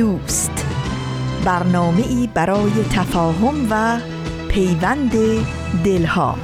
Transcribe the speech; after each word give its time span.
دوست. 0.00 0.66
برنامه 1.44 2.08
ای 2.08 2.28
برای 2.34 2.70
تفاهم 2.92 3.66
و 3.70 4.00
پیوند 4.48 5.12
دلها. 5.84 6.38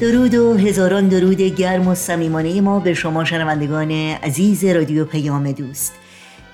درود 0.00 0.34
و 0.34 0.56
هزاران 0.56 1.08
درود 1.08 1.40
گرم 1.40 1.88
و 1.88 1.94
صمیمانه 1.94 2.60
ما 2.60 2.80
به 2.80 2.94
شما 2.94 3.24
شنوندگان 3.24 3.90
عزیز 4.22 4.64
رادیو 4.64 5.04
پیام 5.04 5.52
دوست. 5.52 5.92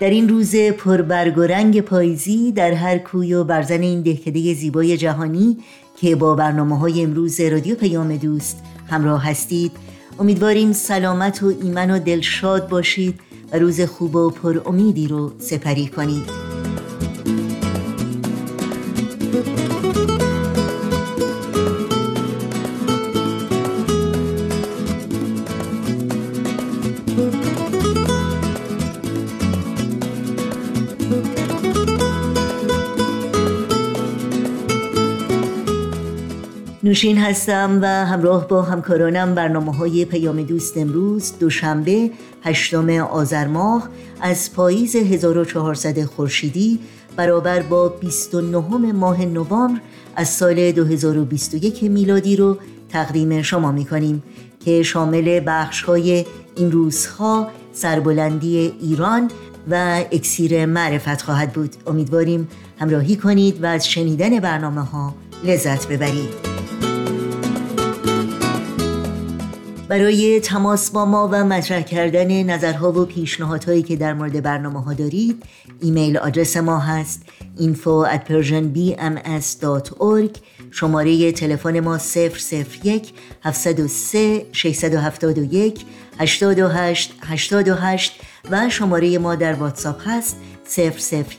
در 0.00 0.10
این 0.10 0.28
روز 0.28 0.56
پربرگ 0.56 1.38
و 1.38 1.42
رنگ 1.42 1.80
پاییزی 1.80 2.52
در 2.52 2.72
هر 2.72 2.98
کوی 2.98 3.34
و 3.34 3.44
برزن 3.44 3.80
این 3.80 4.02
دهکده 4.02 4.54
زیبای 4.54 4.96
جهانی 4.96 5.58
که 6.04 6.16
با 6.16 6.34
برنامه 6.34 6.78
های 6.78 7.02
امروز 7.02 7.40
رادیو 7.40 7.74
پیام 7.74 8.16
دوست 8.16 8.62
همراه 8.90 9.24
هستید. 9.24 9.72
امیدواریم 10.18 10.72
سلامت 10.72 11.42
و 11.42 11.46
ایمن 11.62 11.90
و 11.90 11.98
دلشاد 11.98 12.68
باشید 12.68 13.20
و 13.52 13.58
روز 13.58 13.80
خوب 13.80 14.16
و 14.16 14.30
پر 14.30 14.60
امیدی 14.66 15.08
رو 15.08 15.32
سپری 15.38 15.86
کنید. 15.86 16.43
نوشین 36.94 37.18
هستم 37.18 37.78
و 37.82 37.86
همراه 37.86 38.48
با 38.48 38.62
همکارانم 38.62 39.34
برنامه 39.34 39.76
های 39.76 40.04
پیام 40.04 40.42
دوست 40.42 40.76
امروز 40.76 41.32
دوشنبه 41.38 42.10
هشتم 42.42 42.90
آذر 42.90 43.46
ماه 43.46 43.88
از 44.20 44.52
پاییز 44.52 44.96
1400 44.96 46.04
خورشیدی 46.04 46.78
برابر 47.16 47.62
با 47.62 47.88
29 47.88 48.92
ماه 48.92 49.24
نوامبر 49.24 49.80
از 50.16 50.28
سال 50.28 50.72
2021 50.72 51.82
میلادی 51.82 52.36
رو 52.36 52.58
تقدیم 52.88 53.42
شما 53.42 53.72
می 53.72 53.84
کنیم 53.84 54.22
که 54.64 54.82
شامل 54.82 55.40
بخش 55.46 55.82
های 55.82 56.24
این 56.56 56.72
روزها 56.72 57.48
سربلندی 57.72 58.72
ایران 58.80 59.30
و 59.70 60.04
اکسیر 60.12 60.66
معرفت 60.66 61.22
خواهد 61.22 61.52
بود. 61.52 61.70
امیدواریم 61.86 62.48
همراهی 62.78 63.16
کنید 63.16 63.62
و 63.62 63.66
از 63.66 63.88
شنیدن 63.88 64.40
برنامه 64.40 64.80
ها 64.80 65.14
لذت 65.44 65.88
ببرید. 65.88 66.53
برای 69.94 70.40
تماس 70.40 70.90
با 70.90 71.04
ما 71.04 71.28
و 71.32 71.44
مطرح 71.44 71.82
کردن 71.82 72.42
نظرها 72.42 72.92
و 72.92 73.04
پیشنهادهایی 73.04 73.82
که 73.82 73.96
در 73.96 74.14
مورد 74.14 74.42
برنامه 74.42 74.82
ها 74.82 74.92
دارید 74.92 75.42
ایمیل 75.80 76.16
آدرس 76.16 76.56
ما 76.56 76.78
هست 76.78 77.22
info 77.58 78.08
at 78.14 78.20
persianbms.org 78.28 80.38
شماره 80.70 81.32
تلفن 81.32 81.80
ما 81.80 81.98
001 81.98 83.12
703 83.42 84.46
671 84.52 85.84
828 86.18 87.14
828 87.22 88.20
و 88.50 88.70
شماره 88.70 89.18
ما 89.18 89.34
در 89.34 89.54
واتساپ 89.54 90.08
هست 90.08 90.36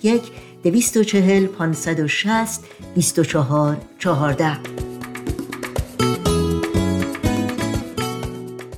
001 0.04 0.22
240 0.64 1.48
560 1.48 2.60
24 2.96 3.78
14 4.00 4.95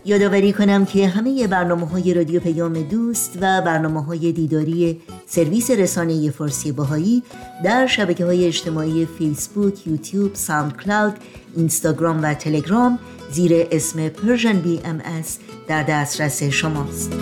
یادآوری 0.07 0.53
کنم 0.53 0.85
که 0.85 1.07
همه 1.07 1.47
برنامه 1.47 1.87
های 1.87 2.13
رادیو 2.13 2.39
پیام 2.39 2.81
دوست 2.81 3.37
و 3.41 3.61
برنامه 3.61 4.03
های 4.03 4.31
دیداری 4.31 5.01
سرویس 5.25 5.71
رسانه 5.71 6.31
فارسی 6.31 6.71
باهایی 6.71 7.23
در 7.63 7.87
شبکه 7.87 8.25
های 8.25 8.45
اجتماعی 8.45 9.07
فیسبوک، 9.17 9.87
یوتیوب، 9.87 10.35
ساوند 10.35 10.77
کلاود، 10.77 11.13
اینستاگرام 11.55 12.23
و 12.23 12.33
تلگرام 12.33 12.99
زیر 13.31 13.67
اسم 13.71 14.09
بی 14.63 14.81
ام 14.85 15.01
در 15.67 15.83
دسترس 15.83 16.43
شماست. 16.43 17.13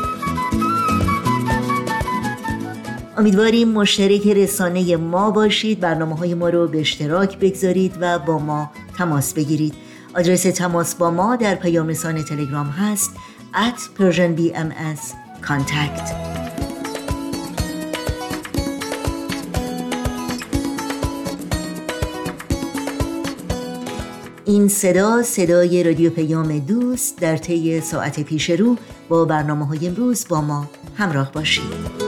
امیدواریم 3.18 3.70
مشترک 3.70 4.28
رسانه 4.28 4.98
ما 4.98 5.32
باشید 5.32 5.80
برنامه 5.80 6.16
های 6.16 6.34
ما 6.34 6.50
رو 6.50 6.68
به 6.68 6.80
اشتراک 6.80 7.40
بگذارید 7.40 7.94
و 8.02 8.20
با 8.20 8.40
ما 8.40 8.72
تماس 8.98 9.34
بگیرید 9.34 9.74
آدرس 10.16 10.44
تماس 10.44 10.96
با 10.96 11.12
ما 11.12 11.36
در 11.36 11.56
پیام 11.56 11.88
رسانه 11.88 12.24
تلگرام 12.24 12.68
هست 12.68 13.12
at 13.54 14.00
persianbms 14.00 15.02
contact. 15.48 16.12
این 24.46 24.68
صدا 24.68 25.24
صدای 25.24 25.84
رادیو 25.84 26.10
پیام 26.10 26.60
دوست 26.60 27.20
در 27.20 27.38
طی 27.38 27.82
ساعت 27.82 28.20
پیش 28.20 28.50
رو 28.50 28.78
با 29.10 29.26
برنامه 29.26 29.68
های 29.68 29.88
امروز 29.88 30.28
با 30.30 30.42
ما 30.42 30.70
همراه 30.96 31.32
باشید. 31.32 32.05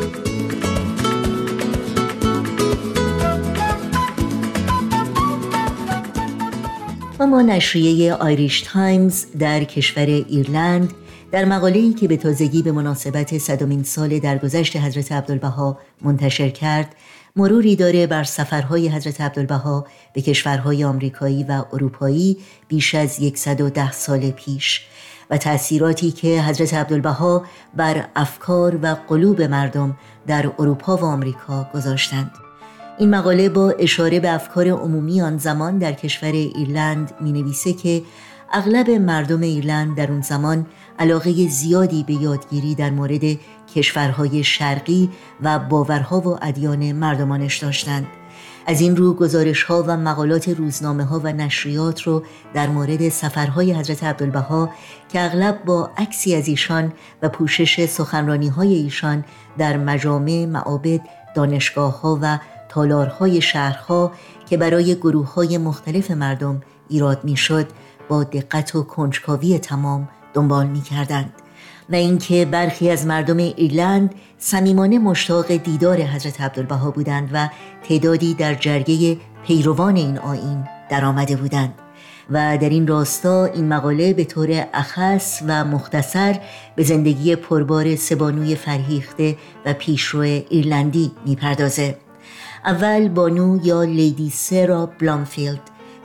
اما 7.19 7.41
نشریه 7.41 8.13
آیریش 8.13 8.61
تایمز 8.61 9.25
در 9.39 9.63
کشور 9.63 10.05
ایرلند 10.05 10.93
در 11.31 11.45
مقاله‌ای 11.45 11.93
که 11.93 12.07
به 12.07 12.17
تازگی 12.17 12.61
به 12.61 12.71
مناسبت 12.71 13.37
صدمین 13.37 13.83
سال 13.83 14.19
درگذشت 14.19 14.77
حضرت 14.77 15.11
عبدالبها 15.11 15.77
منتشر 16.01 16.49
کرد 16.49 16.95
مروری 17.35 17.75
داره 17.75 18.07
بر 18.07 18.23
سفرهای 18.23 18.89
حضرت 18.89 19.21
عبدالبها 19.21 19.85
به 20.13 20.21
کشورهای 20.21 20.83
آمریکایی 20.83 21.43
و 21.43 21.63
اروپایی 21.73 22.37
بیش 22.67 22.95
از 22.95 23.19
110 23.35 23.91
سال 23.91 24.31
پیش 24.31 24.81
و 25.29 25.37
تأثیراتی 25.37 26.11
که 26.11 26.41
حضرت 26.41 26.73
عبدالبها 26.73 27.45
بر 27.75 28.05
افکار 28.15 28.79
و 28.81 28.95
قلوب 29.09 29.41
مردم 29.41 29.97
در 30.27 30.51
اروپا 30.59 30.97
و 30.97 31.03
آمریکا 31.03 31.69
گذاشتند. 31.73 32.46
این 32.99 33.09
مقاله 33.09 33.49
با 33.49 33.69
اشاره 33.69 34.19
به 34.19 34.31
افکار 34.31 34.67
عمومی 34.67 35.21
آن 35.21 35.37
زمان 35.37 35.77
در 35.77 35.93
کشور 35.93 36.31
ایرلند 36.31 37.13
می 37.21 37.31
نویسه 37.31 37.73
که 37.73 38.01
اغلب 38.53 38.89
مردم 38.89 39.41
ایرلند 39.41 39.95
در 39.95 40.11
اون 40.11 40.21
زمان 40.21 40.65
علاقه 40.99 41.47
زیادی 41.47 42.03
به 42.03 42.13
یادگیری 42.13 42.75
در 42.75 42.89
مورد 42.89 43.21
کشورهای 43.75 44.43
شرقی 44.43 45.09
و 45.41 45.59
باورها 45.59 46.19
و 46.19 46.37
ادیان 46.41 46.91
مردمانش 46.91 47.57
داشتند. 47.57 48.07
از 48.67 48.81
این 48.81 48.95
رو 48.95 49.13
گزارش 49.13 49.63
ها 49.63 49.83
و 49.87 49.97
مقالات 49.97 50.49
روزنامه 50.49 51.03
ها 51.03 51.19
و 51.23 51.33
نشریات 51.33 52.01
رو 52.01 52.23
در 52.53 52.67
مورد 52.67 53.09
سفرهای 53.09 53.73
حضرت 53.73 54.03
عبدالبها 54.03 54.69
که 55.09 55.21
اغلب 55.21 55.63
با 55.65 55.91
عکسی 55.97 56.35
از 56.35 56.47
ایشان 56.47 56.93
و 57.21 57.29
پوشش 57.29 57.85
سخنرانی 57.85 58.47
های 58.47 58.73
ایشان 58.73 59.25
در 59.57 59.77
مجامع، 59.77 60.45
معابد، 60.45 61.01
دانشگاه 61.35 62.01
ها 62.01 62.19
و 62.21 62.39
تالارهای 62.77 63.41
شهرها 63.41 64.11
که 64.49 64.57
برای 64.57 64.95
گروه 64.95 65.33
های 65.33 65.57
مختلف 65.57 66.11
مردم 66.11 66.61
ایراد 66.89 67.23
می‌شد 67.23 67.67
با 68.09 68.23
دقت 68.23 68.75
و 68.75 68.83
کنجکاوی 68.83 69.59
تمام 69.59 70.09
دنبال 70.33 70.67
می 70.67 70.81
کردند 70.81 71.33
و 71.89 71.95
اینکه 71.95 72.45
برخی 72.45 72.89
از 72.89 73.05
مردم 73.05 73.37
ایرلند 73.37 74.15
صمیمانه 74.37 74.99
مشتاق 74.99 75.51
دیدار 75.51 76.01
حضرت 76.01 76.41
عبدالبها 76.41 76.91
بودند 76.91 77.29
و 77.33 77.49
تعدادی 77.83 78.33
در 78.33 78.53
جرگه 78.53 79.17
پیروان 79.47 79.95
این 79.95 80.17
آیین 80.17 80.67
درآمده 80.89 81.35
بودند. 81.35 81.73
و 82.29 82.57
در 82.57 82.69
این 82.69 82.87
راستا 82.87 83.45
این 83.45 83.67
مقاله 83.67 84.13
به 84.13 84.23
طور 84.23 84.65
اخص 84.73 85.41
و 85.47 85.65
مختصر 85.65 86.39
به 86.75 86.83
زندگی 86.83 87.35
پربار 87.35 87.95
سه 87.95 88.15
بانوی 88.15 88.55
فرهیخته 88.55 89.37
و 89.65 89.73
پیشرو 89.73 90.21
ایرلندی 90.21 91.11
می‌پردازه. 91.25 92.06
اول 92.67 93.09
بانو 93.09 93.59
یا 93.63 93.83
لیدی 93.83 94.29
سارا 94.29 94.85
بلامفیلد 94.85 95.59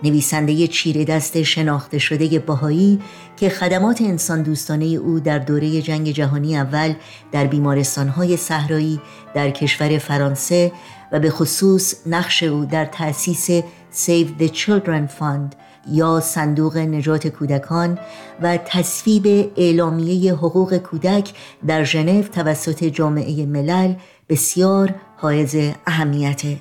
نویسنده 0.04 0.66
چیره 0.66 1.04
دست 1.04 1.42
شناخته 1.42 1.98
شده 1.98 2.38
بهایی 2.38 3.00
که 3.36 3.48
خدمات 3.48 4.02
انسان 4.02 4.42
دوستانه 4.42 4.84
او 4.84 5.20
در 5.20 5.38
دوره 5.38 5.82
جنگ 5.82 6.10
جهانی 6.10 6.56
اول 6.56 6.94
در 7.32 7.46
بیمارستانهای 7.46 8.36
صحرایی 8.36 9.00
در 9.34 9.50
کشور 9.50 9.98
فرانسه 9.98 10.72
و 11.12 11.20
به 11.20 11.30
خصوص 11.30 11.94
نقش 12.06 12.42
او 12.42 12.64
در 12.64 12.84
تأسیس 12.84 13.50
Save 13.92 14.42
the 14.42 14.48
Children 14.48 15.20
Fund 15.20 15.56
یا 15.90 16.20
صندوق 16.20 16.76
نجات 16.76 17.26
کودکان 17.26 17.98
و 18.42 18.56
تصویب 18.56 19.52
اعلامیه 19.56 20.34
حقوق 20.34 20.76
کودک 20.76 21.32
در 21.66 21.84
ژنو 21.84 22.22
توسط 22.22 22.84
جامعه 22.84 23.46
ملل 23.46 23.94
بسیار 24.32 24.94
حائز 25.16 25.56
اهمیته. 25.86 26.60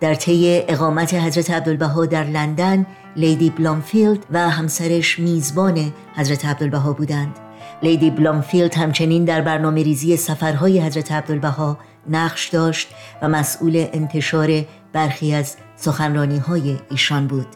در 0.00 0.14
طی 0.14 0.62
اقامت 0.68 1.14
حضرت 1.14 1.50
عبدالبها 1.50 2.06
در 2.06 2.24
لندن 2.24 2.86
لیدی 3.16 3.50
بلامفیلد 3.50 4.26
و 4.30 4.50
همسرش 4.50 5.18
میزبان 5.18 5.92
حضرت 6.16 6.44
عبدالبها 6.44 6.92
بودند. 6.92 7.38
لیدی 7.82 8.10
بلامفیلد 8.10 8.74
همچنین 8.74 9.24
در 9.24 9.40
برنامه 9.40 9.82
ریزی 9.82 10.16
سفرهای 10.16 10.80
حضرت 10.80 11.12
عبدالبها 11.12 11.78
نقش 12.10 12.48
داشت 12.48 12.88
و 13.22 13.28
مسئول 13.28 13.86
انتشار 13.92 14.64
برخی 14.92 15.34
از 15.34 15.56
سخنرانی 15.76 16.38
های 16.38 16.76
ایشان 16.90 17.26
بود. 17.26 17.46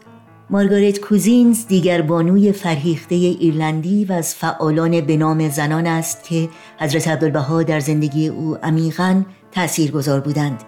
مارگارت 0.49 0.99
کوزینز 0.99 1.67
دیگر 1.67 2.01
بانوی 2.01 2.51
فرهیخته 2.51 3.15
ایرلندی 3.15 4.05
و 4.05 4.13
از 4.13 4.35
فعالان 4.35 5.01
به 5.01 5.17
نام 5.17 5.49
زنان 5.49 5.87
است 5.87 6.23
که 6.23 6.49
حضرت 6.79 7.07
عبدالبها 7.07 7.63
در 7.63 7.79
زندگی 7.79 8.27
او 8.27 8.57
عمیقا 8.63 9.23
تأثیر 9.53 9.91
گذار 9.91 10.19
بودند 10.19 10.63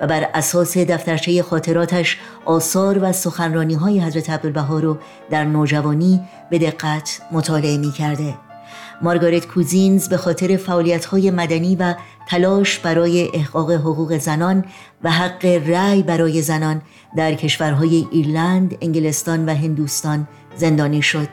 و 0.00 0.06
بر 0.06 0.28
اساس 0.34 0.78
دفترچه 0.78 1.42
خاطراتش 1.42 2.18
آثار 2.44 2.98
و 3.02 3.12
سخنرانی 3.12 3.74
های 3.74 4.00
حضرت 4.00 4.30
عبدالبها 4.30 4.78
رو 4.78 4.98
در 5.30 5.44
نوجوانی 5.44 6.20
به 6.50 6.58
دقت 6.58 7.20
مطالعه 7.32 7.76
می 7.76 7.92
کرده. 7.92 8.34
مارگارت 9.02 9.46
کوزینز 9.46 10.08
به 10.08 10.16
خاطر 10.16 10.56
فعالیت 10.56 11.14
مدنی 11.14 11.76
و 11.76 11.94
تلاش 12.28 12.78
برای 12.78 13.30
احقاق 13.34 13.70
حقوق 13.70 14.18
زنان 14.18 14.64
و 15.02 15.10
حق 15.10 15.44
رأی 15.44 16.02
برای 16.02 16.42
زنان 16.42 16.82
در 17.16 17.34
کشورهای 17.34 18.06
ایرلند، 18.10 18.78
انگلستان 18.80 19.46
و 19.48 19.54
هندوستان 19.54 20.28
زندانی 20.56 21.02
شد. 21.02 21.28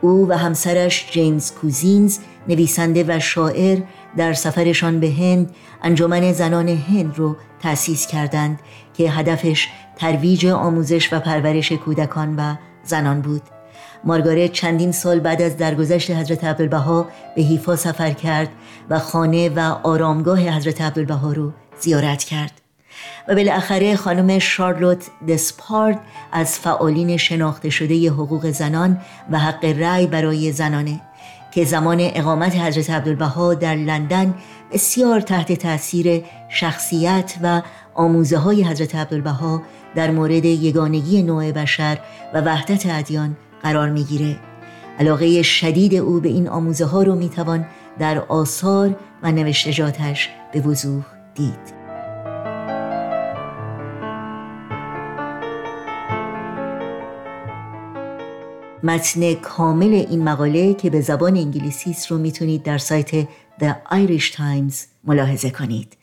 او 0.00 0.28
و 0.28 0.38
همسرش 0.38 1.10
جیمز 1.10 1.52
کوزینز 1.52 2.18
نویسنده 2.48 3.04
و 3.08 3.20
شاعر 3.20 3.78
در 4.16 4.32
سفرشان 4.32 5.00
به 5.00 5.10
هند 5.10 5.50
انجمن 5.82 6.32
زنان 6.32 6.68
هند 6.68 7.18
رو 7.18 7.36
تأسیس 7.62 8.06
کردند 8.06 8.60
که 8.94 9.10
هدفش 9.10 9.68
ترویج 9.96 10.46
آموزش 10.46 11.12
و 11.12 11.20
پرورش 11.20 11.72
کودکان 11.72 12.36
و 12.36 12.54
زنان 12.84 13.20
بود. 13.20 13.42
مارگارت 14.04 14.52
چندین 14.52 14.92
سال 14.92 15.20
بعد 15.20 15.42
از 15.42 15.56
درگذشت 15.56 16.10
حضرت 16.10 16.44
عبدالبها 16.44 17.08
به 17.36 17.42
حیفا 17.42 17.76
سفر 17.76 18.10
کرد 18.10 18.48
و 18.90 18.98
خانه 18.98 19.48
و 19.48 19.60
آرامگاه 19.82 20.40
حضرت 20.40 20.80
عبدالبها 20.80 21.32
رو 21.32 21.52
زیارت 21.80 22.24
کرد. 22.24 22.52
و 23.28 23.34
بالاخره 23.34 23.96
خانم 23.96 24.38
شارلوت 24.38 25.06
دسپارد 25.28 26.00
از 26.32 26.58
فعالین 26.58 27.16
شناخته 27.16 27.70
شده 27.70 28.10
حقوق 28.10 28.50
زنان 28.50 29.00
و 29.30 29.38
حق 29.38 29.64
رأی 29.64 30.06
برای 30.06 30.52
زنانه 30.52 31.00
که 31.52 31.64
زمان 31.64 31.98
اقامت 32.00 32.56
حضرت 32.56 32.90
عبدالبها 32.90 33.54
در 33.54 33.74
لندن 33.74 34.34
بسیار 34.72 35.20
تحت 35.20 35.52
تاثیر 35.52 36.24
شخصیت 36.48 37.34
و 37.42 37.62
آموزه 37.94 38.38
های 38.38 38.64
حضرت 38.64 38.94
عبدالبها 38.94 39.62
در 39.94 40.10
مورد 40.10 40.44
یگانگی 40.44 41.22
نوع 41.22 41.52
بشر 41.52 41.98
و 42.34 42.40
وحدت 42.40 42.86
ادیان 42.86 43.36
قرار 43.62 43.90
می‌گیره. 43.90 44.36
علاقه 44.98 45.42
شدید 45.42 45.94
او 45.94 46.20
به 46.20 46.28
این 46.28 46.48
آموزه 46.48 46.84
ها 46.84 47.02
رو 47.02 47.14
می‌توان 47.14 47.66
در 47.98 48.18
آثار 48.18 48.96
و 49.22 49.32
نوشتجاتش 49.32 50.28
به 50.52 50.60
وضوح 50.60 51.02
دید. 51.34 51.81
متن 58.82 59.34
کامل 59.34 59.94
این 59.94 60.24
مقاله 60.24 60.74
که 60.74 60.90
به 60.90 61.00
زبان 61.00 61.36
انگلیسی 61.36 61.90
است 61.90 62.06
رو 62.06 62.18
می‌تونید 62.18 62.62
در 62.62 62.78
سایت 62.78 63.22
The 63.60 63.74
Irish 63.90 64.32
Times 64.32 64.74
ملاحظه 65.04 65.50
کنید. 65.50 65.96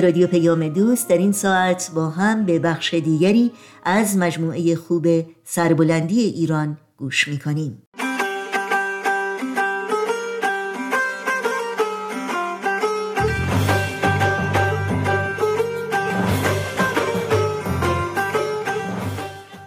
رادیو 0.00 0.26
پیام 0.26 0.68
دوست 0.68 1.08
در 1.08 1.18
این 1.18 1.32
ساعت 1.32 1.90
با 1.94 2.10
هم 2.10 2.44
به 2.44 2.58
بخش 2.58 2.94
دیگری 2.94 3.52
از 3.84 4.16
مجموعه 4.16 4.76
خوب 4.76 5.06
سربلندی 5.44 6.20
ایران 6.20 6.78
گوش 6.96 7.28
می‌کنیم. 7.28 7.82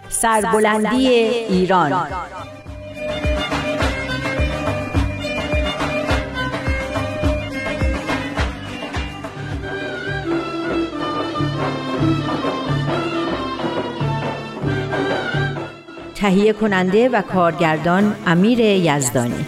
سربلندی 0.08 1.08
ایران. 1.08 2.06
تهیه 16.20 16.52
کننده 16.52 17.08
و 17.08 17.22
کارگردان 17.22 18.16
امیر 18.26 18.60
یزدانی. 18.60 19.46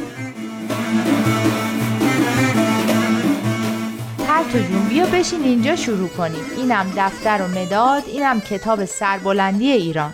تو 4.52 4.58
جون 4.58 4.88
بیا 4.88 5.06
بشین 5.06 5.42
اینجا 5.42 5.76
شروع 5.76 6.08
کنیم. 6.08 6.44
اینم 6.56 6.92
دفتر 6.96 7.42
و 7.42 7.48
مداد 7.58 8.02
اینم 8.06 8.40
کتاب 8.40 8.84
سربلندی 8.84 9.70
ایران. 9.70 10.12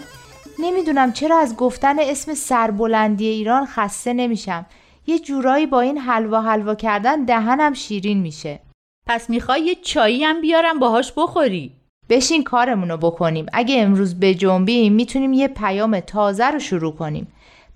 نمی‌دونم 0.58 1.12
چرا 1.12 1.38
از 1.38 1.56
گفتن 1.56 1.98
اسم 1.98 2.34
سربلندی 2.34 3.26
ایران 3.26 3.66
خسته 3.66 4.12
نمیشم. 4.12 4.66
یه 5.06 5.18
جورایی 5.18 5.66
با 5.66 5.80
این 5.80 5.98
حلوا 5.98 6.40
حلوا 6.40 6.74
کردن 6.74 7.24
دهنم 7.24 7.74
شیرین 7.74 8.18
میشه. 8.18 8.60
پس 9.06 9.30
می‌خوای 9.30 9.60
یه 9.60 9.74
چایی 9.74 10.24
هم 10.24 10.40
بیارم 10.40 10.78
باهاش 10.78 11.12
بخوری؟ 11.16 11.77
بشین 12.08 12.44
کارمونو 12.44 12.96
بکنیم 12.96 13.46
اگه 13.52 13.82
امروز 13.82 14.20
به 14.20 14.34
جنبیم 14.34 14.92
می‌تونیم 14.92 15.32
یه 15.32 15.48
پیام 15.48 16.00
تازه 16.00 16.46
رو 16.46 16.58
شروع 16.58 16.92
کنیم 16.92 17.28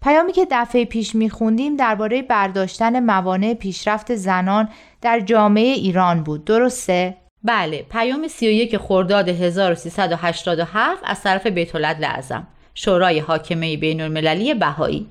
پیامی 0.02 0.32
که 0.32 0.46
دفعه 0.50 0.84
پیش 0.84 1.14
میخوندیم 1.14 1.76
درباره 1.76 2.22
برداشتن 2.22 3.00
موانع 3.00 3.54
پیشرفت 3.54 4.14
زنان 4.14 4.68
در 5.00 5.20
جامعه 5.20 5.72
ایران 5.72 6.22
بود 6.22 6.44
درسته؟ 6.44 7.16
بله 7.44 7.86
پیام 7.90 8.28
31 8.28 8.76
خرداد 8.76 9.28
1387 9.28 11.02
از 11.04 11.22
طرف 11.22 11.46
بیت 11.46 11.76
لعظم 11.76 12.46
شورای 12.74 13.18
حاکمه 13.18 13.76
بین 13.76 14.00
المللی 14.00 14.54
بهایی 14.54 15.06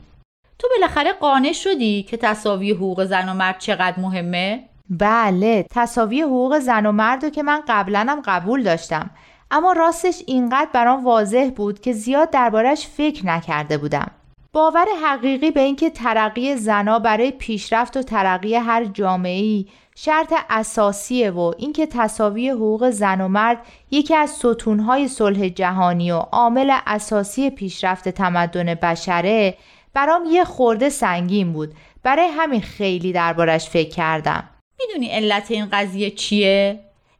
تو 0.60 0.68
بالاخره 0.76 1.14
قانع 1.14 1.52
شدی 1.52 2.04
که 2.04 2.18
تصاوی 2.18 2.72
حقوق 2.72 3.04
زن 3.04 3.30
و 3.30 3.34
مرد 3.34 3.60
چقدر 3.60 4.00
مهمه؟ 4.00 4.64
بله 5.00 5.66
تصاوی 5.72 6.22
حقوق 6.22 6.60
زن 6.60 6.86
و 6.86 6.92
مرد 6.92 7.24
رو 7.24 7.30
که 7.30 7.44
من 7.44 7.62
قبلا 7.68 8.22
قبول 8.26 8.64
داشتم. 8.64 9.10
اما 9.52 9.74
راستش 9.74 10.24
اینقدر 10.28 10.70
برام 10.74 11.04
واضح 11.06 11.52
بود 11.56 11.80
که 11.80 11.94
زیاد 11.94 12.30
دربارش 12.30 12.88
فکر 12.88 13.26
نکرده 13.26 13.78
بودم. 13.78 14.12
باور 14.54 14.86
حقیقی 15.04 15.52
به 15.52 15.60
اینکه 15.62 15.90
ترقی 15.90 16.56
زنا 16.56 17.00
برای 17.00 17.32
پیشرفت 17.32 17.98
و 17.98 18.02
ترقی 18.04 18.56
هر 18.56 18.86
جامعه‌ای 18.86 19.66
شرط 19.96 20.34
اساسیه 20.50 21.32
و 21.32 21.54
اینکه 21.58 21.86
تصاوی 21.86 22.50
حقوق 22.50 22.90
زن 22.90 23.22
و 23.22 23.28
مرد 23.28 23.58
یکی 23.92 24.16
از 24.16 24.30
ستونهای 24.30 25.08
صلح 25.08 25.50
جهانی 25.50 26.12
و 26.12 26.18
عامل 26.18 26.74
اساسی 26.88 27.50
پیشرفت 27.50 28.10
تمدن 28.10 28.74
بشره 28.74 29.58
برام 29.94 30.24
یه 30.30 30.44
خورده 30.44 30.90
سنگین 30.90 31.54
بود. 31.54 31.74
برای 32.04 32.28
همین 32.28 32.62
خیلی 32.62 33.14
دربارش 33.14 33.70
فکر 33.70 33.90
کردم. 33.90 34.44
می‌دونی 34.88 35.08
علت 35.08 35.52
این 35.52 35.68
قضیه 35.72 36.12
چیه؟ 36.12 36.80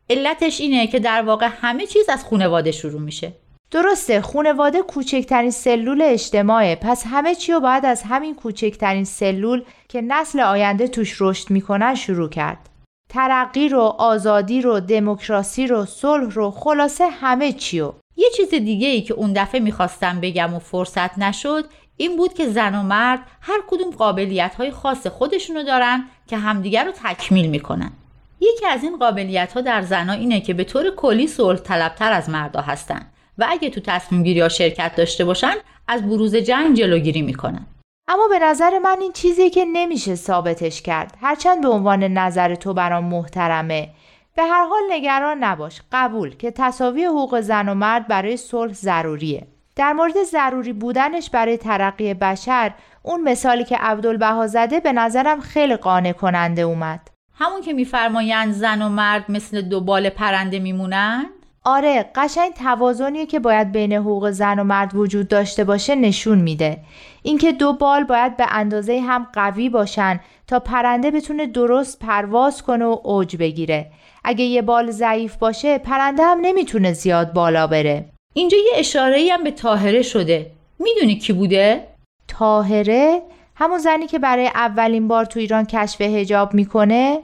علتش 0.10 0.62
اینه 0.62 0.88
که 0.88 1.00
در 1.00 1.22
واقع 1.22 1.50
همه 1.62 1.86
چیز 1.86 2.10
از 2.10 2.24
خونواده 2.24 2.72
شروع 2.72 3.02
میشه. 3.02 3.34
درسته 3.72 4.22
خونواده 4.22 4.82
کوچکترین 4.82 5.52
سلول 5.52 6.02
اجتماعه. 6.02 6.76
پس 6.76 7.04
همه 7.08 7.36
چی 7.36 7.52
رو 7.52 7.60
باید 7.60 7.86
از 7.86 8.04
همین 8.04 8.36
کوچکترین 8.36 9.04
سلول 9.04 9.64
که 9.90 10.02
نسل 10.02 10.40
آینده 10.40 10.88
توش 10.88 11.18
رشد 11.20 11.50
می‌کنن 11.50 11.96
شروع 11.96 12.30
کرد. 12.30 12.70
ترقی 13.10 13.70
رو 13.70 13.82
آزادی 13.82 14.62
رو 14.62 14.80
دموکراسی 14.80 15.68
رو 15.68 15.86
صلح 15.86 16.30
رو 16.34 16.52
خلاصه 16.52 17.08
همه 17.08 17.54
چی 17.54 17.80
رو. 17.80 17.96
یه 18.18 18.30
چیز 18.38 18.50
دیگه 18.50 18.88
ای 18.88 19.02
که 19.02 19.14
اون 19.14 19.34
دفعه 19.34 19.62
می‌خواستم 19.62 20.20
بگم 20.22 20.54
و 20.54 20.60
فرصت 20.60 21.20
نشد 21.20 21.66
این 22.02 22.18
بود 22.18 22.34
که 22.34 22.50
زن 22.50 22.76
و 22.76 22.84
مرد 22.84 23.20
هر 23.42 23.60
کدوم 23.68 23.90
قابلیت 23.90 24.56
های 24.56 24.72
خاص 24.72 25.08
خودشونو 25.08 25.64
دارن 25.64 26.04
که 26.28 26.38
همدیگر 26.38 26.86
رو 26.86 26.92
تکمیل 26.92 27.50
می‌کنن. 27.50 27.92
یکی 28.40 28.68
از 28.68 28.84
این 28.84 28.98
قابلیت 28.98 29.54
ها 29.54 29.62
در 29.62 29.82
زنها 29.82 30.16
اینه 30.16 30.42
که 30.42 30.54
به 30.54 30.64
طور 30.64 30.96
کلی 30.96 31.28
صلح 31.28 31.60
طلبتر 31.60 32.12
از 32.12 32.30
مردا 32.30 32.62
هستن 32.62 33.06
و 33.38 33.48
اگه 33.50 33.70
تو 33.70 33.82
تصمیم 33.82 34.24
گیری 34.24 34.40
ها 34.40 34.50
شرکت 34.50 34.96
داشته 34.96 35.26
باشن 35.26 35.54
از 35.88 36.10
بروز 36.10 36.36
جنگ 36.36 36.78
جلوگیری 36.78 37.22
می‌کنن. 37.22 37.66
اما 38.08 38.28
به 38.28 38.40
نظر 38.40 38.80
من 38.80 38.98
این 39.02 39.12
چیزی 39.12 39.50
که 39.50 39.66
نمیشه 39.66 40.16
ثابتش 40.16 40.82
کرد. 40.82 41.18
هرچند 41.22 41.62
به 41.62 41.70
عنوان 41.70 42.04
نظر 42.04 42.56
تو 42.56 42.74
برام 42.74 43.06
محترمه. 43.06 43.90
به 44.36 44.44
هر 44.44 44.68
حال 44.68 44.82
نگران 44.90 45.44
نباش. 45.44 45.82
قبول 45.92 46.36
که 46.36 46.52
تصاوی 46.52 47.06
حقوق 47.06 47.42
زن 47.42 47.70
و 47.70 47.74
مرد 47.74 48.08
برای 48.08 48.38
صلح 48.38 48.74
ضروریه. 48.74 49.48
در 49.76 49.94
مورد 49.94 50.24
ضروری 50.24 50.74
بودنش 50.74 51.30
برای 51.30 51.58
ترقی 51.58 52.14
بشر 52.14 52.74
اون 53.04 53.22
مثالی 53.22 53.64
که 53.64 53.78
عبدالبها 53.78 54.48
زده 54.48 54.80
به 54.80 54.92
نظرم 54.92 55.40
خیلی 55.40 55.76
قانع 55.76 56.12
کننده 56.12 56.62
اومد. 56.62 57.08
همون 57.34 57.62
که 57.62 57.74
میفرمایند 57.74 58.54
زن 58.54 58.82
و 58.82 58.90
مرد 58.90 59.32
مثل 59.32 59.62
دو 59.62 59.82
بال 59.82 60.10
پرنده 60.10 60.60
میمونن؟ 60.60 61.26
آره 61.64 62.06
قشنگ 62.16 62.54
توازنی 62.54 63.26
که 63.26 63.40
باید 63.40 63.72
بین 63.72 63.94
حقوق 63.94 64.30
زن 64.30 64.60
و 64.60 64.64
مرد 64.64 64.96
وجود 64.96 65.28
داشته 65.28 65.64
باشه 65.64 65.96
نشون 65.96 66.38
میده. 66.38 66.78
اینکه 67.22 67.52
دو 67.52 67.74
بال 67.74 68.04
باید 68.04 68.38
به 68.38 68.46
اندازه 68.50 69.02
هم 69.02 69.28
قوی 69.34 69.70
باشن 69.70 70.20
تا 70.48 70.60
پرنده 70.60 71.12
بتونه 71.12 71.48
درست 71.48 72.00
پرواز 72.00 72.62
کنه 72.62 72.86
و 72.86 72.98
اوج 73.04 73.36
بگیره. 73.36 73.92
اگه 74.24 74.44
یه 74.44 74.62
بال 74.62 74.92
ضعیف 74.92 75.36
باشه 75.36 75.78
پرنده 75.78 76.24
هم 76.24 76.38
نمی‌تونه 76.42 76.94
زیاد 76.94 77.34
بالا 77.34 77.68
بره. 77.68 78.11
اینجا 78.34 78.58
یه 78.58 78.72
اشاره 78.76 79.30
هم 79.32 79.44
به 79.44 79.52
تاهره 79.52 80.02
شده. 80.02 80.52
می‌دونی 80.80 81.16
کی 81.16 81.34
بوده؟ 81.34 81.88
تاهره 82.28 83.22
همون 83.56 83.78
زنی 83.78 84.08
که 84.08 84.20
برای 84.20 84.48
اولین 84.48 85.08
بار 85.08 85.26
تو 85.26 85.40
ایران 85.40 85.66
کشف 85.66 86.02
هجاب 86.02 86.54
می‌کنه؟ 86.54 87.20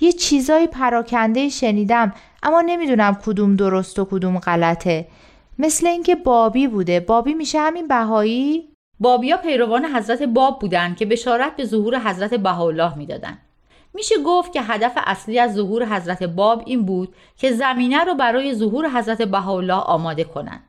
یه 0.00 0.12
چیزای 0.12 0.66
پراکنده 0.66 1.48
شنیدم 1.48 2.12
اما 2.42 2.60
نمی‌دونم 2.60 3.18
کدوم 3.26 3.56
درست 3.56 3.98
و 3.98 4.04
کدوم 4.04 4.38
غلطه. 4.38 5.06
مثل 5.58 5.86
اینکه 5.86 6.14
بابی 6.14 6.66
بوده. 6.66 7.00
بابی 7.00 7.34
میشه 7.34 7.58
همین 7.58 7.88
بهایی؟ 7.88 8.68
بابیا 9.00 9.36
پیروان 9.36 9.84
حضرت 9.84 10.22
باب 10.22 10.58
بودند 10.58 10.96
که 10.96 11.06
بشارت 11.06 11.56
به 11.56 11.64
ظهور 11.64 11.98
حضرت 11.98 12.34
بهاءالله 12.34 12.98
می‌دادند 12.98 13.38
میشه 13.94 14.14
گفت 14.26 14.52
که 14.52 14.62
هدف 14.62 14.92
اصلی 14.96 15.38
از 15.38 15.54
ظهور 15.54 15.86
حضرت 15.86 16.22
باب 16.22 16.62
این 16.66 16.86
بود 16.86 17.14
که 17.36 17.52
زمینه 17.52 18.04
رو 18.04 18.14
برای 18.14 18.54
ظهور 18.54 18.88
حضرت 18.88 19.22
بهاءالله 19.22 19.74
آماده 19.74 20.24
کنند. 20.24 20.62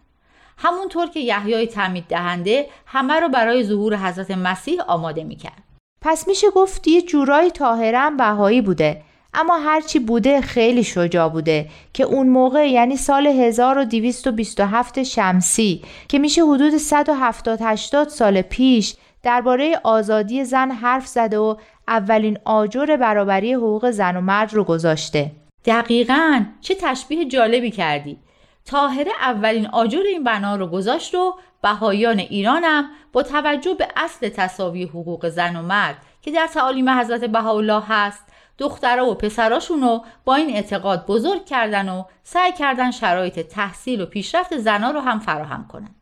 همونطور 0.57 1.07
که 1.09 1.19
یحیای 1.19 1.67
تعمید 1.67 2.05
دهنده 2.09 2.67
همه 2.85 3.13
رو 3.13 3.29
برای 3.29 3.63
ظهور 3.63 3.95
حضرت 3.95 4.31
مسیح 4.31 4.81
آماده 4.81 5.23
می‌کرد. 5.23 5.63
پس 6.01 6.27
میشه 6.27 6.49
گفت 6.49 6.87
یه 6.87 7.01
جورایی 7.01 7.51
طاهره 7.51 8.09
بهایی 8.09 8.61
بوده 8.61 9.01
اما 9.33 9.57
هرچی 9.57 9.99
بوده 9.99 10.41
خیلی 10.41 10.83
شجاع 10.83 11.29
بوده 11.29 11.69
که 11.93 12.03
اون 12.03 12.29
موقع 12.29 12.69
یعنی 12.69 12.97
سال 12.97 13.27
1227 13.27 15.03
شمسی 15.03 15.83
که 16.07 16.19
میشه 16.19 16.41
حدود 16.45 16.77
170 16.77 18.09
سال 18.09 18.41
پیش 18.41 18.95
درباره 19.23 19.79
آزادی 19.83 20.45
زن 20.45 20.71
حرف 20.71 21.07
زده 21.07 21.37
و 21.37 21.55
اولین 21.87 22.37
آجر 22.45 22.97
برابری 22.97 23.53
حقوق 23.53 23.91
زن 23.91 24.17
و 24.17 24.21
مرد 24.21 24.53
رو 24.53 24.63
گذاشته. 24.63 25.31
دقیقا. 25.65 26.45
چه 26.61 26.75
تشبیه 26.75 27.25
جالبی 27.25 27.71
کردی. 27.71 28.17
تاهره 28.65 29.11
اولین 29.21 29.67
آجر 29.67 30.01
این 30.07 30.23
بنا 30.23 30.55
رو 30.55 30.67
گذاشت 30.67 31.15
و 31.15 31.35
بهایان 31.61 32.19
ایرانم 32.19 32.89
با 33.13 33.23
توجه 33.23 33.73
به 33.73 33.87
اصل 33.95 34.29
تصاوی 34.29 34.83
حقوق 34.83 35.29
زن 35.29 35.55
و 35.55 35.61
مرد 35.61 35.97
که 36.21 36.31
در 36.31 36.47
تعالیم 36.47 36.89
حضرت 36.89 37.23
بهاءالله 37.23 37.83
هست 37.87 38.23
دخترها 38.57 39.05
و 39.05 39.15
پسراشونو 39.15 39.99
با 40.25 40.35
این 40.35 40.55
اعتقاد 40.55 41.05
بزرگ 41.05 41.45
کردن 41.45 41.89
و 41.89 42.03
سعی 42.23 42.51
کردن 42.51 42.91
شرایط 42.91 43.39
تحصیل 43.39 44.01
و 44.01 44.05
پیشرفت 44.05 44.57
زنا 44.57 44.91
رو 44.91 44.99
هم 44.99 45.19
فراهم 45.19 45.67
کنن. 45.67 45.95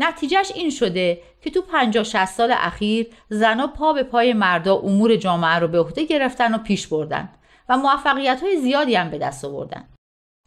نتیجهش 0.00 0.52
این 0.54 0.70
شده 0.70 1.18
که 1.42 1.50
تو 1.50 1.62
50 1.62 2.04
60 2.04 2.24
سال 2.24 2.54
اخیر 2.56 3.06
زنا 3.28 3.66
پا 3.66 3.92
به 3.92 4.02
پای 4.02 4.32
مردا 4.32 4.76
امور 4.76 5.16
جامعه 5.16 5.58
رو 5.58 5.68
به 5.68 5.80
عهده 5.80 6.04
گرفتن 6.04 6.54
و 6.54 6.58
پیش 6.58 6.86
بردن 6.86 7.28
و 7.68 7.78
موفقیت 7.78 8.42
های 8.42 8.60
زیادی 8.60 8.94
هم 8.94 9.10
به 9.10 9.18
دست 9.18 9.44
آوردن. 9.44 9.84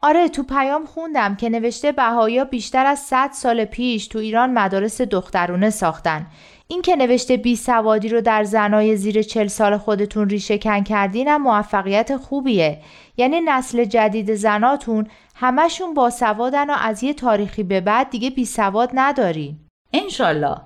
آره 0.01 0.29
تو 0.29 0.43
پیام 0.43 0.85
خوندم 0.85 1.35
که 1.35 1.49
نوشته 1.49 1.91
بهایا 1.91 2.45
بیشتر 2.45 2.85
از 2.85 2.99
100 2.99 3.29
سال 3.33 3.65
پیش 3.65 4.07
تو 4.07 4.19
ایران 4.19 4.53
مدارس 4.53 5.01
دخترونه 5.01 5.69
ساختن 5.69 6.27
این 6.67 6.81
که 6.81 6.95
نوشته 6.95 7.37
بی 7.37 7.55
سوادی 7.55 8.09
رو 8.09 8.21
در 8.21 8.43
زنای 8.43 8.95
زیر 8.97 9.21
چل 9.21 9.47
سال 9.47 9.77
خودتون 9.77 10.29
ریشه 10.29 10.57
کن 10.57 10.83
کردین 10.83 11.27
هم 11.27 11.41
موفقیت 11.41 12.17
خوبیه 12.17 12.79
یعنی 13.17 13.41
نسل 13.41 13.85
جدید 13.85 14.35
زناتون 14.35 15.07
همشون 15.35 15.93
با 15.93 16.09
سوادن 16.09 16.69
و 16.69 16.75
از 16.79 17.03
یه 17.03 17.13
تاریخی 17.13 17.63
به 17.63 17.81
بعد 17.81 18.09
دیگه 18.09 18.29
بی 18.29 18.45
سواد 18.45 18.89
ندارین 18.93 19.59
انشالله. 19.93 20.57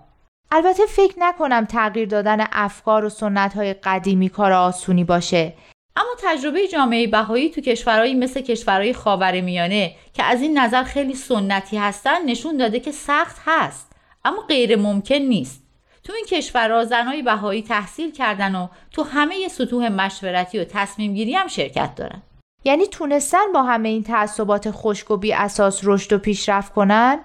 البته 0.51 0.85
فکر 0.85 1.15
نکنم 1.19 1.65
تغییر 1.65 2.07
دادن 2.07 2.45
افکار 2.51 3.05
و 3.05 3.09
سنت 3.09 3.53
های 3.53 3.73
قدیمی 3.73 4.29
کار 4.29 4.51
آسونی 4.51 5.03
باشه. 5.03 5.53
اما 5.95 6.09
تجربه 6.23 6.67
جامعه 6.67 7.07
بهایی 7.07 7.49
تو 7.49 7.61
کشورهایی 7.61 8.13
مثل 8.13 8.41
کشورهای 8.41 8.93
خاورمیانه 8.93 9.95
که 10.13 10.23
از 10.23 10.41
این 10.41 10.57
نظر 10.57 10.83
خیلی 10.83 11.13
سنتی 11.13 11.77
هستن 11.77 12.25
نشون 12.25 12.57
داده 12.57 12.79
که 12.79 12.91
سخت 12.91 13.41
هست. 13.45 13.91
اما 14.25 14.41
غیر 14.41 14.75
ممکن 14.75 15.15
نیست. 15.15 15.63
تو 16.03 16.13
این 16.13 16.25
کشورها 16.25 16.85
زنهای 16.85 17.21
بهایی 17.21 17.61
تحصیل 17.61 18.11
کردن 18.11 18.55
و 18.55 18.67
تو 18.91 19.03
همه 19.03 19.47
سطوح 19.47 19.89
مشورتی 19.89 20.59
و 20.59 20.63
تصمیم 20.63 21.13
گیری 21.13 21.33
هم 21.33 21.47
شرکت 21.47 21.95
دارن. 21.95 22.21
یعنی 22.63 22.87
تونستن 22.87 23.51
با 23.53 23.63
همه 23.63 23.89
این 23.89 24.03
تعصبات 24.03 24.71
خشک 24.71 25.11
و 25.11 25.17
بی 25.17 25.33
اساس 25.33 25.81
رشد 25.83 26.13
و 26.13 26.17
پیشرفت 26.17 26.73
کنن 26.73 27.19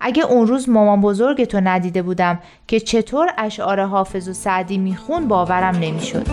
اگه 0.00 0.24
اون 0.24 0.46
روز 0.46 0.68
مامان 0.68 1.00
بزرگتو 1.00 1.60
ندیده 1.60 2.02
بودم 2.02 2.38
که 2.66 2.80
چطور 2.80 3.28
اشعار 3.38 3.80
حافظ 3.80 4.28
و 4.28 4.32
سعدی 4.32 4.78
میخون 4.78 5.28
باورم 5.28 5.76
نمی‌شد. 5.76 6.26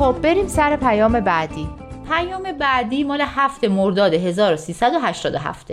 خب 0.00 0.16
بریم 0.22 0.46
سر 0.46 0.76
پیام 0.76 1.20
بعدی. 1.20 1.68
پیام 2.08 2.52
بعدی 2.52 3.04
مال 3.04 3.20
هفت 3.20 3.64
مرداد 3.64 4.14
1387 4.14 5.72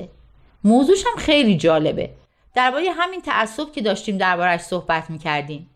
موضوعش 0.64 1.04
هم 1.06 1.18
خیلی 1.18 1.58
جالبه. 1.58 2.10
درباره 2.56 2.92
همین 2.92 3.22
تعصب 3.22 3.72
که 3.72 3.82
داشتیم 3.82 4.18
دربارش 4.18 4.62
صحبت 4.62 5.10
می‌کردیم. 5.10 5.70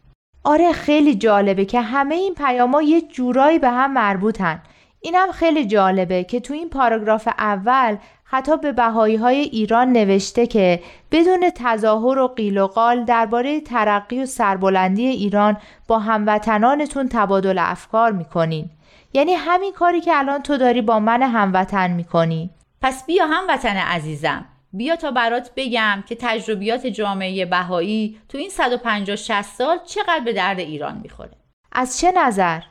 آره 0.44 0.72
خیلی 0.72 1.16
جالبه 1.16 1.66
که 1.66 1.82
همه 1.82 2.16
این 2.16 2.36
پیاما 2.36 2.82
یه 2.82 3.02
جورایی 3.02 3.60
به 3.60 3.70
هم 3.70 3.94
مربوطن. 3.94 4.62
اینم 5.02 5.32
خیلی 5.32 5.66
جالبه 5.66 6.24
که 6.24 6.40
تو 6.40 6.54
این 6.54 6.70
پاراگراف 6.70 7.28
اول 7.28 7.98
خطاب 8.32 8.62
به 8.62 8.72
بهایی 8.72 9.16
های 9.16 9.40
ایران 9.40 9.92
نوشته 9.92 10.48
که 10.48 10.80
بدون 11.12 11.50
تظاهر 11.56 12.20
و 12.20 12.28
قیل 12.28 12.58
و 12.58 12.68
قال 12.68 13.06
درباره 13.06 13.62
ترقی 13.62 14.24
و 14.24 14.26
سربلندی 14.26 15.06
ایران 15.06 15.58
با 15.88 16.00
هموطنانتون 16.00 17.10
تبادل 17.10 17.58
افکار 17.60 18.12
می‌کنین. 18.12 18.70
یعنی 19.14 19.34
همین 19.34 19.74
کاری 19.74 20.02
که 20.02 20.18
الان 20.18 20.42
تو 20.42 20.58
داری 20.58 20.82
با 20.82 21.00
من 21.00 21.24
هموطن 21.24 21.92
می‌کنی. 21.92 22.50
پس 22.82 23.06
بیا 23.06 23.26
هموطن 23.26 23.78
عزیزم. 23.78 24.46
بیا 24.74 24.96
تا 24.96 25.12
برات 25.12 25.52
بگم 25.56 26.04
که 26.08 26.18
تجربیات 26.20 26.88
جامعه 26.88 27.46
بهایی 27.46 28.18
تو 28.30 28.38
این 28.38 28.50
150 28.50 29.16
60 29.16 29.42
سال 29.42 29.78
چقدر 29.86 30.22
به 30.26 30.34
درد 30.34 30.60
ایران 30.60 31.00
می‌خوره. 31.04 31.32
از 31.72 32.00
چه 32.00 32.12
نظر؟ 32.12 32.62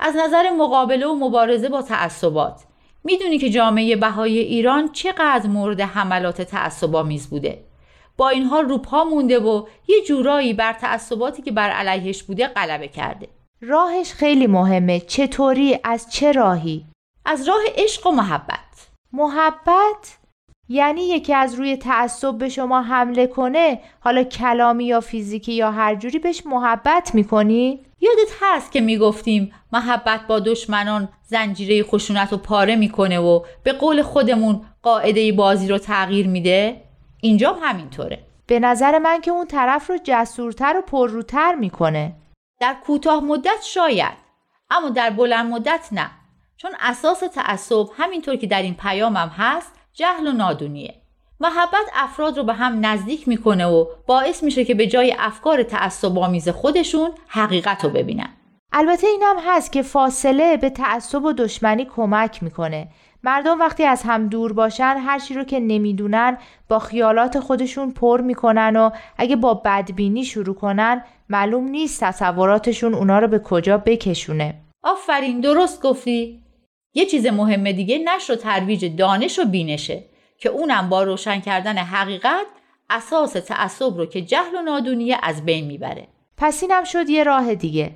از 0.00 0.16
نظر 0.16 0.50
مقابله 0.50 1.06
و 1.06 1.14
مبارزه 1.14 1.68
با 1.68 1.82
تعصبات. 1.82 2.65
می‌دونی 3.06 3.38
که 3.38 3.50
جامعه 3.50 3.96
بهای 3.96 4.38
ایران 4.38 4.92
چقدر 4.92 5.46
مورد 5.46 5.80
حملات 5.80 6.42
تعصب‌آمیز 6.42 7.30
بوده؟ 7.30 7.64
با 8.16 8.28
این 8.28 8.42
حال 8.42 8.64
روپا 8.64 9.04
مونده 9.04 9.38
و 9.38 9.66
یه 9.88 9.96
جورایی 10.08 10.54
بر 10.54 10.72
تعصباتی 10.72 11.42
که 11.42 11.52
بر 11.52 11.70
علیهش 11.70 12.22
بوده 12.22 12.46
غلبه 12.46 12.88
کرده. 12.88 13.28
راهش 13.60 14.12
خیلی 14.12 14.46
مهمه. 14.46 15.00
چطوری؟ 15.00 15.78
از 15.84 16.12
چه 16.12 16.32
راهی؟ 16.32 16.86
از 17.24 17.48
راه 17.48 17.62
عشق 17.76 18.06
و 18.06 18.10
محبت. 18.10 18.88
محبت 19.12 20.18
یعنی 20.68 21.08
یکی 21.08 21.34
از 21.34 21.54
روی 21.54 21.76
تعصب 21.76 22.38
به 22.38 22.48
شما 22.48 22.82
حمله 22.82 23.26
کنه 23.26 23.80
حالا 24.00 24.24
کلامی 24.24 24.84
یا 24.84 25.00
فیزیکی 25.00 25.52
یا 25.52 25.70
هر 25.70 25.94
جوری 25.94 26.18
بهش 26.18 26.42
محبت 26.46 27.14
می‌کنی؟ 27.14 27.80
یادت 28.00 28.32
هست 28.40 28.72
که 28.72 28.80
می‌گفتیم 28.80 29.52
محبت 29.72 30.20
با 30.26 30.40
دشمنان 30.40 31.08
زنجیره 31.22 31.82
خشونت 31.82 32.32
رو 32.32 32.38
پاره 32.38 32.76
می‌کنه 32.76 33.18
و 33.18 33.40
به 33.62 33.72
قول 33.72 34.02
خودمون 34.02 34.60
قاعده 34.82 35.32
بازی 35.32 35.68
رو 35.68 35.78
تغییر 35.78 36.26
میده؟ 36.26 36.82
اینجا 37.20 37.52
هم 37.52 37.58
همینطوره 37.62 38.18
به 38.46 38.60
نظر 38.60 38.98
من 38.98 39.20
که 39.20 39.30
اون 39.30 39.46
طرف 39.46 39.90
رو 39.90 39.98
جسورتر 40.04 40.74
و 40.78 40.82
پرروتر 40.82 41.54
می‌کنه 41.54 42.12
در 42.60 42.76
کوتاه 42.84 43.24
مدت 43.24 43.62
شاید 43.64 44.26
اما 44.70 44.88
در 44.88 45.10
بلند 45.10 45.46
مدت 45.52 45.88
نه 45.92 46.10
چون 46.56 46.70
اساس 46.80 47.20
تعصب 47.20 47.86
همینطور 47.98 48.36
که 48.36 48.46
در 48.46 48.62
این 48.62 48.74
پیامم 48.74 49.32
هست 49.36 49.75
جهل 49.98 50.26
و 50.26 50.32
نادونیه. 50.32 50.94
محبت 51.40 51.90
افراد 51.94 52.38
رو 52.38 52.44
به 52.44 52.52
هم 52.52 52.86
نزدیک 52.86 53.28
می‌کنه 53.28 53.66
و 53.66 53.86
باعث 54.06 54.42
میشه 54.42 54.64
که 54.64 54.74
به 54.74 54.86
جای 54.86 55.16
افکار 55.18 55.62
تعصب 55.62 56.18
آمیز 56.18 56.48
خودشون 56.48 57.10
حقیقت 57.28 57.84
رو 57.84 57.90
ببینن. 57.90 58.28
البته 58.72 59.06
اینم 59.06 59.36
هست 59.46 59.72
که 59.72 59.82
فاصله 59.82 60.56
به 60.56 60.70
تعصب 60.70 61.24
و 61.24 61.32
دشمنی 61.32 61.84
کمک 61.84 62.42
می‌کنه. 62.42 62.88
مردم 63.22 63.60
وقتی 63.60 63.84
از 63.84 64.02
هم 64.02 64.28
دور 64.28 64.52
باشن 64.52 64.96
هر 65.06 65.18
چی 65.18 65.34
رو 65.34 65.44
که 65.44 65.60
نمی‌دونن 65.60 66.38
با 66.68 66.78
خیالات 66.78 67.40
خودشون 67.40 67.90
پر 67.90 68.20
می‌کنن 68.20 68.76
و 68.76 68.90
اگه 69.18 69.36
با 69.36 69.54
بدبینی 69.54 70.24
شروع 70.24 70.54
کنن 70.54 71.04
معلوم 71.28 71.64
نیست 71.64 72.04
تصوراتشون 72.04 72.94
اونا 72.94 73.18
رو 73.18 73.28
به 73.28 73.38
کجا 73.38 73.78
بکشونه. 73.78 74.54
آفرین 74.82 75.40
درست 75.40 75.82
گفتی. 75.82 76.45
یه 76.96 77.06
چیز 77.06 77.26
مهم 77.26 77.72
دیگه 77.72 77.98
نشر 77.98 78.32
و 78.32 78.36
ترویج 78.36 78.96
دانش 78.96 79.38
و 79.38 79.44
بینشه 79.44 80.04
که 80.38 80.48
اونم 80.48 80.88
با 80.88 81.02
روشن 81.02 81.40
کردن 81.40 81.78
حقیقت 81.78 82.46
اساس 82.90 83.32
تعصب 83.32 83.96
رو 83.96 84.06
که 84.06 84.22
جهل 84.22 84.54
و 84.54 84.62
نادونیه 84.62 85.18
از 85.22 85.44
بین 85.44 85.66
می‌بره. 85.66 86.08
پس 86.36 86.62
اینم 86.62 86.84
شد 86.84 87.08
یه 87.08 87.24
راه 87.24 87.54
دیگه. 87.54 87.90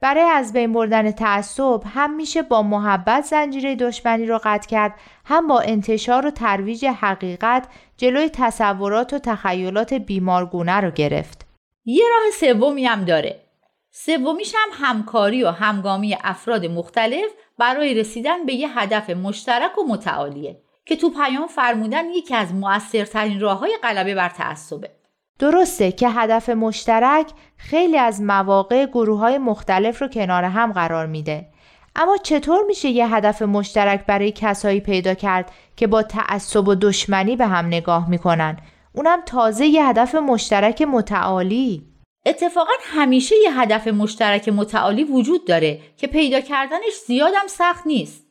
برای 0.00 0.22
از 0.22 0.52
بین 0.52 0.72
بردن 0.72 1.10
تعصب 1.10 1.82
هم 1.94 2.16
میشه 2.16 2.42
با 2.42 2.62
محبت 2.62 3.24
زنجیره 3.24 3.76
دشمنی 3.76 4.26
رو 4.26 4.40
قطع 4.44 4.68
کرد 4.68 4.94
هم 5.24 5.46
با 5.46 5.60
انتشار 5.60 6.26
و 6.26 6.30
ترویج 6.30 6.84
حقیقت 6.84 7.68
جلوی 7.96 8.28
تصورات 8.28 9.12
و 9.12 9.18
تخیلات 9.18 9.94
بیمارگونه 9.94 10.80
رو 10.80 10.90
گرفت. 10.90 11.46
یه 11.84 12.04
راه 12.10 12.30
سومی 12.30 12.86
هم 12.86 13.04
داره. 13.04 13.40
سومیش 13.90 14.54
هم 14.54 14.86
همکاری 14.86 15.44
و 15.44 15.50
همگامی 15.50 16.16
افراد 16.24 16.66
مختلف 16.66 17.30
برای 17.60 17.94
رسیدن 17.94 18.46
به 18.46 18.54
یه 18.54 18.78
هدف 18.78 19.10
مشترک 19.10 19.78
و 19.78 19.82
متعالیه 19.88 20.60
که 20.86 20.96
تو 20.96 21.10
پیام 21.10 21.46
فرمودن 21.46 22.10
یکی 22.10 22.34
از 22.34 22.54
موثرترین 22.54 23.40
راه 23.40 23.58
های 23.58 23.78
غلبه 23.82 24.14
بر 24.14 24.28
تعصبه. 24.28 24.90
درسته 25.38 25.92
که 25.92 26.08
هدف 26.08 26.48
مشترک 26.48 27.30
خیلی 27.56 27.98
از 27.98 28.22
مواقع 28.22 28.86
گروه 28.86 29.18
های 29.18 29.38
مختلف 29.38 30.02
رو 30.02 30.08
کنار 30.08 30.44
هم 30.44 30.72
قرار 30.72 31.06
میده. 31.06 31.46
اما 31.96 32.16
چطور 32.16 32.64
میشه 32.66 32.88
یه 32.88 33.14
هدف 33.14 33.42
مشترک 33.42 34.06
برای 34.06 34.32
کسایی 34.32 34.80
پیدا 34.80 35.14
کرد 35.14 35.52
که 35.76 35.86
با 35.86 36.02
تعصب 36.02 36.68
و 36.68 36.74
دشمنی 36.74 37.36
به 37.36 37.46
هم 37.46 37.66
نگاه 37.66 38.10
می‌کنن؟ 38.10 38.56
اونم 38.92 39.20
تازه 39.26 39.66
یه 39.66 39.86
هدف 39.86 40.14
مشترک 40.14 40.82
متعالی. 40.82 41.89
اتفاقا 42.26 42.72
همیشه 42.82 43.34
یه 43.42 43.60
هدف 43.60 43.88
مشترک 43.88 44.48
متعالی 44.48 45.04
وجود 45.04 45.46
داره 45.46 45.80
که 45.96 46.06
پیدا 46.06 46.40
کردنش 46.40 46.92
زیادم 47.06 47.46
سخت 47.46 47.86
نیست. 47.86 48.26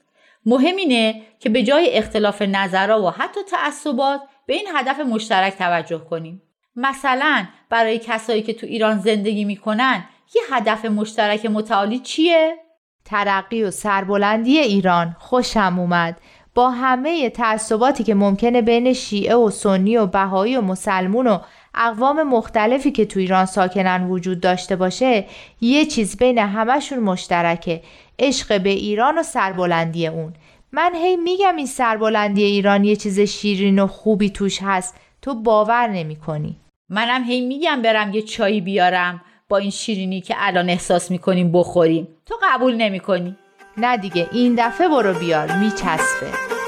مهم 0.46 0.76
اینه 0.76 1.22
که 1.40 1.50
به 1.50 1.64
جای 1.64 1.90
اختلاف 1.98 2.42
نظرها 2.42 3.02
و 3.02 3.10
حتی 3.10 3.40
تعصبات 3.44 4.22
به 4.46 4.54
این 4.54 4.68
هدف 4.76 5.00
مشترک 5.00 5.54
توجه 5.58 6.00
کنیم. 6.10 6.42
مثلا 6.76 7.46
برای 7.70 8.00
کسایی 8.00 8.42
که 8.42 8.54
تو 8.54 8.68
ایران 8.68 9.00
زندگی 9.00 9.46
می‌کنن 9.46 10.04
یه 10.36 10.42
هدف 10.52 10.86
مشترک 10.86 11.46
متعالی 11.46 12.00
چیه؟ 12.00 12.58
ترقی 13.06 13.64
و 13.64 13.72
سربلندی 13.72 14.58
ایران 14.58 15.16
خوشم 15.20 15.76
اومد. 15.80 16.22
با 16.56 16.70
همه 16.70 17.30
تعصباتی 17.30 18.04
که 18.04 18.16
ممکنه 18.16 18.62
بین 18.62 18.94
شیعه 18.94 19.36
و 19.36 19.50
سنی 19.50 19.98
و 19.98 20.06
بهایی 20.06 20.58
و 20.58 20.62
مسلمون 20.62 21.28
و 21.28 21.40
اقوام 21.80 22.24
مختلفی 22.24 22.92
که 22.92 23.06
تو 23.06 23.20
ایران 23.20 23.46
ساکنن 23.46 24.10
وجود 24.10 24.40
داشته 24.40 24.76
باشه 24.76 25.26
یه 25.62 25.86
چیز 25.86 26.18
بین 26.18 26.38
همشون 26.38 27.00
مشترکه. 27.00 27.82
عشق 28.20 28.62
به 28.62 28.70
ایران 28.70 29.18
و 29.18 29.24
سربلندی 29.24 30.08
اون. 30.08 30.34
من 30.72 30.92
هی 30.96 31.16
میگم 31.16 31.56
این 31.56 31.66
سربلندی 31.66 32.44
ایران 32.44 32.84
یه 32.84 32.96
چیز 32.96 33.20
شیرین 33.20 33.80
و 33.80 33.88
خوبی 33.88 34.30
توش 34.30 34.60
هست. 34.62 34.96
تو 35.22 35.34
باور 35.34 35.88
نمی 35.88 36.16
کنی. 36.16 36.56
منم 36.90 37.24
هی 37.24 37.42
میگم 37.42 37.82
برم 37.82 38.14
یه 38.14 38.22
چایی 38.22 38.62
بیارم 38.62 39.22
با 39.50 39.58
این 39.58 39.72
شیرینی 39.72 40.22
که 40.22 40.36
الان 40.38 40.70
احساس 40.70 41.12
می‌کنیم 41.12 41.52
بخوریم. 41.52 42.08
تو 42.26 42.36
قبول 42.44 42.76
نمی‌کنی؟ 42.76 43.36
نه 43.78 43.98
دیگه 43.98 44.30
این 44.32 44.56
دفعه 44.58 44.88
برو 44.88 45.14
بیار 45.14 45.52
میچسبه. 45.52 46.59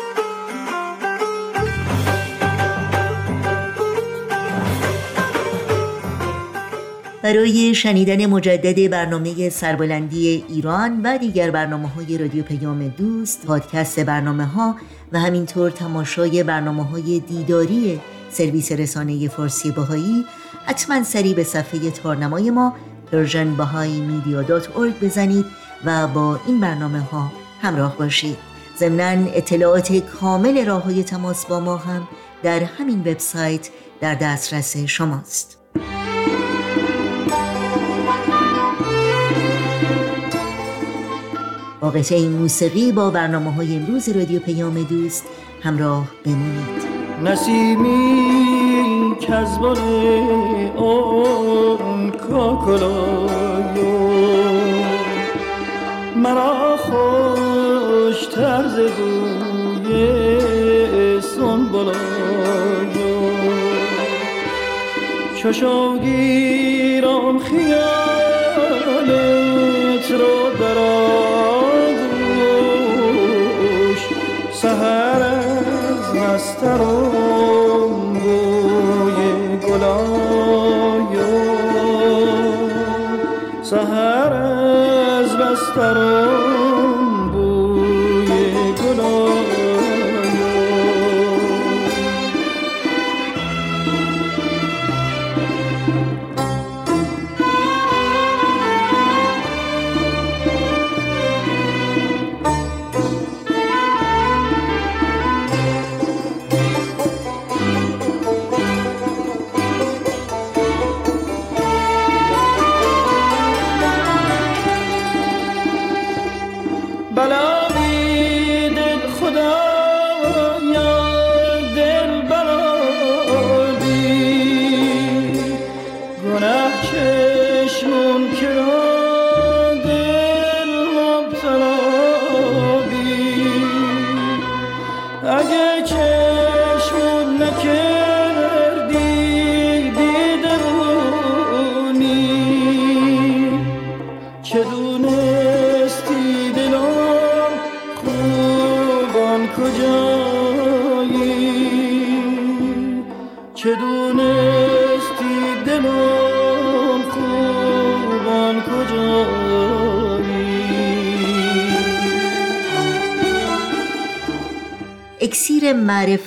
برای 7.23 7.75
شنیدن 7.75 8.25
مجدد 8.25 8.89
برنامه 8.91 9.49
سربلندی 9.49 10.45
ایران 10.49 11.01
و 11.03 11.17
دیگر 11.17 11.51
برنامه 11.51 11.87
های 11.87 12.17
رادیو 12.17 12.43
پیام 12.43 12.87
دوست 12.87 13.45
پادکست 13.45 13.99
برنامه 13.99 14.45
ها 14.45 14.75
و 15.11 15.19
همینطور 15.19 15.71
تماشای 15.71 16.43
برنامه 16.43 16.83
های 16.83 17.19
دیداری 17.19 17.99
سرویس 18.29 18.71
رسانه 18.71 19.27
فارسی 19.27 19.71
باهایی 19.71 20.25
حتما 20.65 21.03
سری 21.03 21.33
به 21.33 21.43
صفحه 21.43 21.91
تارنمای 21.91 22.51
ما 22.51 22.75
پرژن 23.11 23.55
بزنید 25.01 25.45
و 25.85 26.07
با 26.07 26.39
این 26.47 26.59
برنامه 26.59 26.99
ها 26.99 27.31
همراه 27.61 27.97
باشید. 27.97 28.37
ضمنا 28.77 29.31
اطلاعات 29.33 29.93
کامل 29.93 30.65
راه 30.65 30.83
های 30.83 31.03
تماس 31.03 31.45
با 31.45 31.59
ما 31.59 31.77
هم 31.77 32.07
در 32.43 32.59
همین 32.59 32.99
وبسایت 32.99 33.69
در 34.01 34.15
دسترس 34.15 34.77
شماست. 34.77 35.60
با 41.81 41.89
قطعه 41.89 42.29
موسیقی 42.29 42.91
با 42.91 43.09
برنامه 43.09 43.53
های 43.53 43.75
امروز 43.75 44.09
رادیو 44.09 44.39
پیام 44.39 44.83
دوست 44.83 45.25
همراه 45.61 46.07
بمونید. 46.25 46.81
نسیمی 47.23 49.15
کز 49.21 49.55
بن 49.55 49.77
آن 50.77 52.11
کاکل 52.11 53.17
آیو 53.18 53.81
مرا 56.15 56.77
خوشتر 56.77 58.29
ز 58.35 58.79
بوی 58.79 60.01
سنبل 61.21 61.91
آیو 65.43 65.62
چو 65.62 65.81
شو 65.81 65.99
گیرم 65.99 67.39
خیالت 67.39 68.20
بسترم 76.61 78.13
بوی 78.13 79.57
گلایو 79.57 81.27
سهر 83.63 84.33
از 84.33 85.37
بسترم 85.37 86.20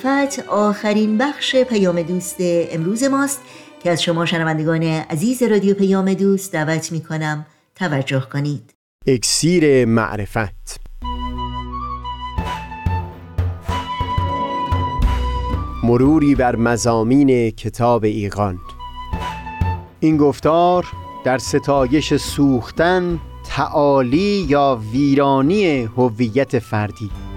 معرفت 0.05 0.39
آخرین 0.47 1.17
بخش 1.17 1.55
پیام 1.55 2.01
دوست 2.01 2.35
امروز 2.39 3.03
ماست 3.03 3.41
که 3.83 3.91
از 3.91 4.03
شما 4.03 4.25
شنوندگان 4.25 4.83
عزیز 4.83 5.43
رادیو 5.43 5.73
پیام 5.73 6.13
دوست 6.13 6.53
دعوت 6.53 6.91
می 6.91 7.01
کنم 7.01 7.45
توجه 7.75 8.27
کنید. 8.33 8.73
اکسیر 9.07 9.85
معرفت. 9.85 10.79
مروری 15.83 16.35
بر 16.35 16.55
مزامین 16.55 17.51
کتاب 17.51 18.03
ایقان 18.03 18.59
این 19.99 20.17
گفتار 20.17 20.85
در 21.23 21.37
ستایش 21.37 22.13
سوختن 22.13 23.19
تعالی 23.47 24.45
یا 24.49 24.81
ویرانی 24.91 25.83
هویت 25.83 26.59
فردی. 26.59 27.24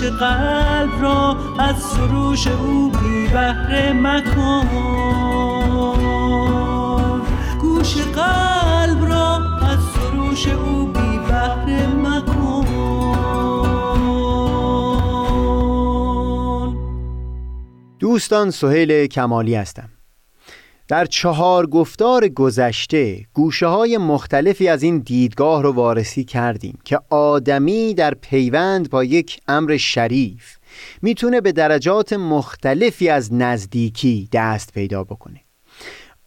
گوش 0.00 0.08
قلب 0.08 1.02
را 1.02 1.36
از 1.58 1.76
سروش 1.76 2.46
او 2.46 2.90
بی 2.90 3.28
بهره 3.28 3.92
مکن. 3.92 4.68
گوش 7.60 7.96
قلب 7.96 9.04
را 9.04 9.36
از 9.62 9.78
سروش 9.78 10.48
او 10.48 10.86
بی 10.86 11.18
بهره 11.28 11.86
مکن. 11.86 12.66
دوستان 17.98 18.50
سهیل 18.50 19.06
کمالی 19.06 19.54
هستم. 19.54 19.88
در 20.90 21.04
چهار 21.04 21.66
گفتار 21.66 22.28
گذشته 22.28 23.26
گوشه 23.34 23.66
های 23.66 23.98
مختلفی 23.98 24.68
از 24.68 24.82
این 24.82 24.98
دیدگاه 24.98 25.62
رو 25.62 25.72
وارسی 25.72 26.24
کردیم 26.24 26.78
که 26.84 27.00
آدمی 27.10 27.94
در 27.94 28.14
پیوند 28.14 28.90
با 28.90 29.04
یک 29.04 29.40
امر 29.48 29.76
شریف 29.76 30.56
می‌تونه 31.02 31.40
به 31.40 31.52
درجات 31.52 32.12
مختلفی 32.12 33.08
از 33.08 33.32
نزدیکی 33.32 34.28
دست 34.32 34.72
پیدا 34.72 35.04
بکنه. 35.04 35.40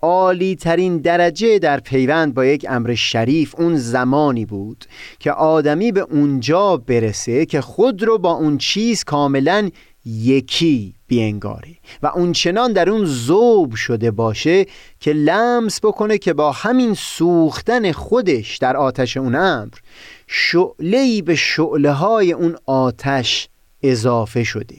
عالی 0.01 0.55
ترین 0.55 0.97
درجه 0.97 1.59
در 1.59 1.79
پیوند 1.79 2.33
با 2.33 2.45
یک 2.45 2.65
امر 2.69 2.95
شریف 2.95 3.55
اون 3.57 3.75
زمانی 3.75 4.45
بود 4.45 4.85
که 5.19 5.31
آدمی 5.31 5.91
به 5.91 6.01
اونجا 6.01 6.77
برسه 6.77 7.45
که 7.45 7.61
خود 7.61 8.03
رو 8.03 8.17
با 8.17 8.31
اون 8.31 8.57
چیز 8.57 9.03
کاملا 9.03 9.69
یکی 10.05 10.95
بینگاره 11.13 11.75
و 12.03 12.07
اون 12.07 12.31
چنان 12.31 12.73
در 12.73 12.89
اون 12.89 13.05
زوب 13.05 13.75
شده 13.75 14.11
باشه 14.11 14.65
که 14.99 15.13
لمس 15.13 15.79
بکنه 15.85 16.17
که 16.17 16.33
با 16.33 16.51
همین 16.51 16.93
سوختن 16.93 17.91
خودش 17.91 18.57
در 18.57 18.77
آتش 18.77 19.17
اون 19.17 19.35
امر 19.35 19.73
شعلهی 20.27 21.21
به 21.21 21.35
شعله 21.35 21.91
های 21.91 22.31
اون 22.31 22.55
آتش 22.65 23.49
اضافه 23.83 24.43
شده. 24.43 24.75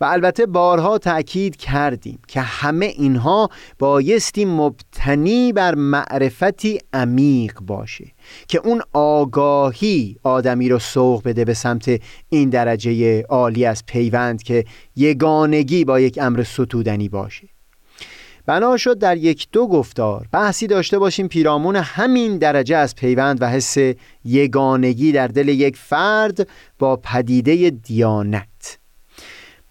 و 0.00 0.04
البته 0.04 0.46
بارها 0.46 0.98
تأکید 0.98 1.56
کردیم 1.56 2.18
که 2.28 2.40
همه 2.40 2.86
اینها 2.86 3.48
بایستی 3.78 4.44
مبتنی 4.44 5.52
بر 5.52 5.74
معرفتی 5.74 6.78
عمیق 6.92 7.60
باشه 7.60 8.06
که 8.48 8.58
اون 8.64 8.82
آگاهی 8.92 10.16
آدمی 10.22 10.68
رو 10.68 10.78
سوق 10.78 11.22
بده 11.24 11.44
به 11.44 11.54
سمت 11.54 12.00
این 12.28 12.50
درجه 12.50 13.22
عالی 13.22 13.64
از 13.64 13.86
پیوند 13.86 14.42
که 14.42 14.64
یگانگی 14.96 15.84
با 15.84 16.00
یک 16.00 16.18
امر 16.22 16.42
ستودنی 16.42 17.08
باشه. 17.08 17.48
بنا 18.46 18.76
شد 18.76 18.98
در 18.98 19.16
یک 19.16 19.48
دو 19.52 19.66
گفتار 19.66 20.28
بحثی 20.32 20.66
داشته 20.66 20.98
باشیم 20.98 21.28
پیرامون 21.28 21.76
همین 21.76 22.38
درجه 22.38 22.76
از 22.76 22.94
پیوند 22.94 23.42
و 23.42 23.50
حس 23.50 23.76
یگانگی 24.24 25.12
در 25.12 25.28
دل 25.28 25.48
یک 25.48 25.76
فرد 25.76 26.48
با 26.78 26.96
پدیده 26.96 27.70
دیانت. 27.70 28.78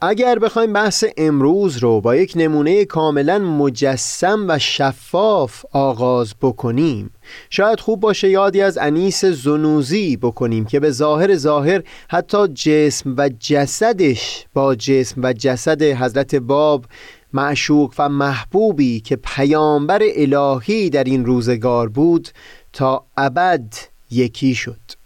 اگر 0.05 0.39
بخوایم 0.39 0.73
بحث 0.73 1.03
امروز 1.17 1.77
رو 1.77 2.01
با 2.01 2.15
یک 2.15 2.33
نمونه 2.35 2.85
کاملا 2.85 3.39
مجسم 3.39 4.45
و 4.47 4.59
شفاف 4.59 5.65
آغاز 5.71 6.33
بکنیم 6.41 7.11
شاید 7.49 7.79
خوب 7.79 7.99
باشه 7.99 8.29
یادی 8.29 8.61
از 8.61 8.77
انیس 8.77 9.25
زنوزی 9.25 10.17
بکنیم 10.17 10.65
که 10.65 10.79
به 10.79 10.91
ظاهر 10.91 11.35
ظاهر 11.35 11.83
حتی 12.09 12.47
جسم 12.47 13.15
و 13.17 13.29
جسدش 13.39 14.45
با 14.53 14.75
جسم 14.75 15.21
و 15.23 15.33
جسد 15.33 15.81
حضرت 15.81 16.35
باب 16.35 16.85
معشوق 17.33 17.93
و 17.97 18.09
محبوبی 18.09 18.99
که 18.99 19.15
پیامبر 19.15 20.01
الهی 20.15 20.89
در 20.89 21.03
این 21.03 21.25
روزگار 21.25 21.89
بود 21.89 22.29
تا 22.73 23.05
ابد 23.17 23.73
یکی 24.11 24.55
شد. 24.55 25.02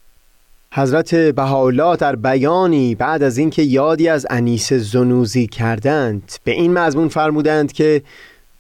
حضرت 0.74 1.16
بهاءالله 1.16 1.96
در 1.96 2.16
بیانی 2.16 2.96
بعد 2.96 3.24
از 3.24 3.38
اینکه 3.38 3.62
یادی 3.62 4.10
از 4.10 4.28
انیس 4.30 4.74
زنوزی 4.74 5.48
کردند 5.48 6.32
به 6.44 6.52
این 6.52 6.74
مضمون 6.74 7.08
فرمودند 7.08 7.72
که 7.72 8.02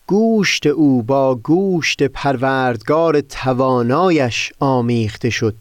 گوشت 0.08 0.68
او 0.68 1.04
با 1.04 1.36
گوشت 1.36 2.04
پروردگار 2.04 3.22
توانایش 3.22 4.54
آمیخته 4.60 5.30
شد 5.30 5.56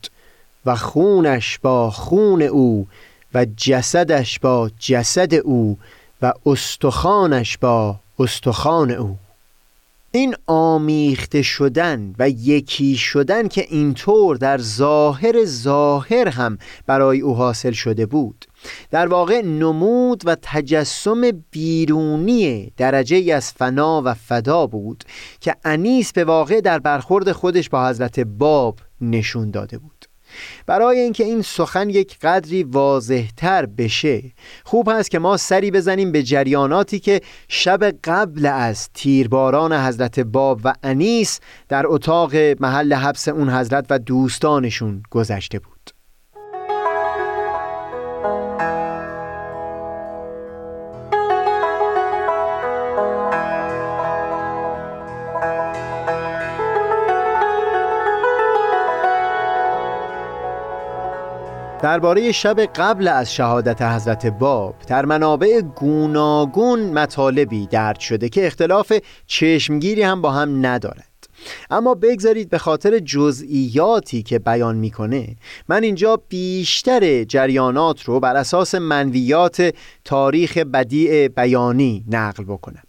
و 0.67 0.77
خونش 0.77 1.59
با 1.59 1.91
خون 1.91 2.43
او 2.43 2.87
و 3.35 3.47
جسدش 3.57 4.39
با 4.39 4.71
جسد 4.79 5.35
او 5.35 5.79
و 6.23 6.33
استخانش 6.47 7.59
با 7.59 7.97
استخان 8.19 8.91
او. 8.91 9.17
این 10.17 10.35
آمیخته 10.47 11.43
شدن 11.43 12.15
و 12.19 12.29
یکی 12.29 12.97
شدن 12.97 13.49
که 13.49 13.67
اینطور 13.69 14.37
در 14.37 14.59
ظاهر 14.59 15.45
ظاهر 15.45 16.29
هم 16.29 16.59
برای 16.87 17.21
او 17.21 17.35
حاصل 17.35 17.73
شده 17.73 18.07
بود. 18.07 18.45
در 18.91 19.07
واقع 19.07 19.43
نمود 19.43 20.23
و 20.27 20.37
تجسم 20.43 21.31
بیرونی 21.51 22.73
درجه 22.77 23.35
از 23.35 23.53
فنا 23.53 24.03
و 24.05 24.15
فدا 24.15 24.67
بود 24.67 25.05
که 25.41 25.55
انیس 25.65 26.13
به 26.13 26.25
واقع 26.25 26.61
در 26.61 26.79
برخورد 26.79 27.33
خودش 27.33 27.69
با 27.69 27.89
حضرت 27.89 28.21
باب 28.21 28.79
نشون 29.01 29.51
داده 29.51 29.79
بود. 29.79 29.96
برای 30.67 31.01
اینکه 31.01 31.25
این 31.25 31.43
سخن 31.43 31.91
یک 31.91 32.19
قدری 32.19 32.63
واضحتر 32.63 33.67
بشه 33.67 34.23
خوب 34.65 34.89
هست 34.89 35.11
که 35.11 35.19
ما 35.19 35.37
سری 35.37 35.71
بزنیم 35.71 36.13
به 36.13 36.23
جریاناتی 36.23 36.99
که 36.99 37.21
شب 37.49 37.85
قبل 38.05 38.47
از 38.47 38.89
تیرباران 38.95 39.73
حضرت 39.73 40.21
باب 40.21 40.61
و 40.65 40.73
انیس 40.83 41.41
در 41.69 41.87
اتاق 41.87 42.35
محل 42.61 42.95
حبس 42.95 43.29
اون 43.29 43.51
حضرت 43.51 43.87
و 43.91 43.99
دوستانشون 43.99 45.03
گذشته 45.11 45.59
بود. 45.59 45.96
درباره 61.87 62.33
شب 62.33 62.61
قبل 62.61 63.09
از 63.09 63.35
شهادت 63.35 63.83
حضرت 63.83 64.27
باب 64.27 64.75
در 64.87 65.05
منابع 65.05 65.61
گوناگون 65.61 66.81
مطالبی 66.81 67.67
درد 67.67 68.01
شده 68.01 68.29
که 68.29 68.47
اختلاف 68.47 68.93
چشمگیری 69.27 70.03
هم 70.03 70.23
با 70.23 70.31
هم 70.31 70.67
ندارد. 70.67 71.29
اما 71.71 71.95
بگذارید 71.95 72.51
به 72.51 72.59
خاطر 72.59 72.99
جزئیاتی 72.99 74.23
که 74.23 74.39
بیان 74.39 74.77
می‌کنه 74.77 75.37
من 75.69 75.83
اینجا 75.83 76.23
بیشتر 76.29 77.25
جریانات 77.25 78.03
رو 78.03 78.21
بر 78.21 78.37
اساس 78.37 78.75
منویات 78.75 79.75
تاریخ 80.05 80.59
بدیع 80.59 81.29
بیانی 81.29 82.05
نقل 82.09 82.45
بکنم. 82.45 82.86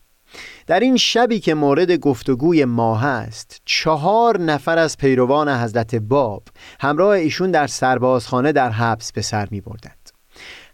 در 0.67 0.79
این 0.79 0.97
شبی 0.97 1.39
که 1.39 1.53
مورد 1.53 1.91
گفتگوی 1.91 2.65
ما 2.65 2.95
هست 2.95 3.61
چهار 3.65 4.39
نفر 4.39 4.77
از 4.77 4.97
پیروان 4.97 5.49
حضرت 5.49 5.95
باب 5.95 6.43
همراه 6.79 7.09
ایشون 7.09 7.51
در 7.51 7.67
سربازخانه 7.67 8.51
در 8.51 8.69
حبس 8.69 9.11
به 9.11 9.21
سر 9.21 9.47
می 9.51 9.61
بردند. 9.61 10.09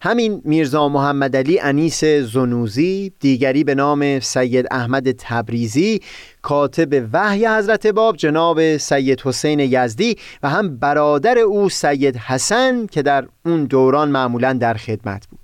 همین 0.01 0.41
میرزا 0.45 0.89
محمد 0.89 1.35
علی 1.35 1.59
انیس 1.59 2.03
زنوزی 2.03 3.11
دیگری 3.19 3.63
به 3.63 3.75
نام 3.75 4.19
سید 4.19 4.67
احمد 4.71 5.11
تبریزی 5.11 6.01
کاتب 6.41 7.09
وحی 7.13 7.47
حضرت 7.47 7.87
باب 7.87 8.17
جناب 8.17 8.77
سید 8.77 9.21
حسین 9.21 9.59
یزدی 9.59 10.15
و 10.43 10.49
هم 10.49 10.77
برادر 10.77 11.37
او 11.37 11.69
سید 11.69 12.17
حسن 12.17 12.85
که 12.85 13.01
در 13.01 13.27
اون 13.45 13.65
دوران 13.65 14.09
معمولا 14.09 14.53
در 14.53 14.73
خدمت 14.73 15.27
بود 15.27 15.42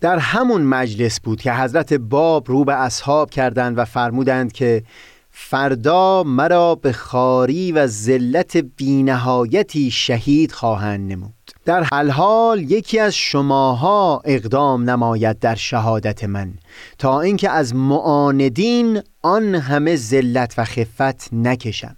در 0.00 0.18
همون 0.18 0.62
مجلس 0.62 1.20
بود 1.20 1.40
که 1.40 1.52
حضرت 1.52 1.92
باب 1.92 2.48
رو 2.48 2.64
به 2.64 2.74
اصحاب 2.74 3.30
کردند 3.30 3.78
و 3.78 3.84
فرمودند 3.84 4.52
که 4.52 4.82
فردا 5.30 6.22
مرا 6.22 6.74
به 6.74 6.92
خاری 6.92 7.72
و 7.72 7.86
ذلت 7.86 8.56
بینهایتی 8.56 9.90
شهید 9.90 10.52
خواهند 10.52 11.12
نمود. 11.12 11.34
در 11.64 11.82
حال 11.82 12.10
حال 12.10 12.70
یکی 12.70 12.98
از 12.98 13.14
شماها 13.14 14.22
اقدام 14.24 14.90
نماید 14.90 15.38
در 15.38 15.54
شهادت 15.54 16.24
من 16.24 16.54
تا 16.98 17.20
اینکه 17.20 17.50
از 17.50 17.74
معاندین 17.74 19.02
آن 19.22 19.54
همه 19.54 19.96
ذلت 19.96 20.54
و 20.58 20.64
خفت 20.64 21.28
نکشم. 21.32 21.96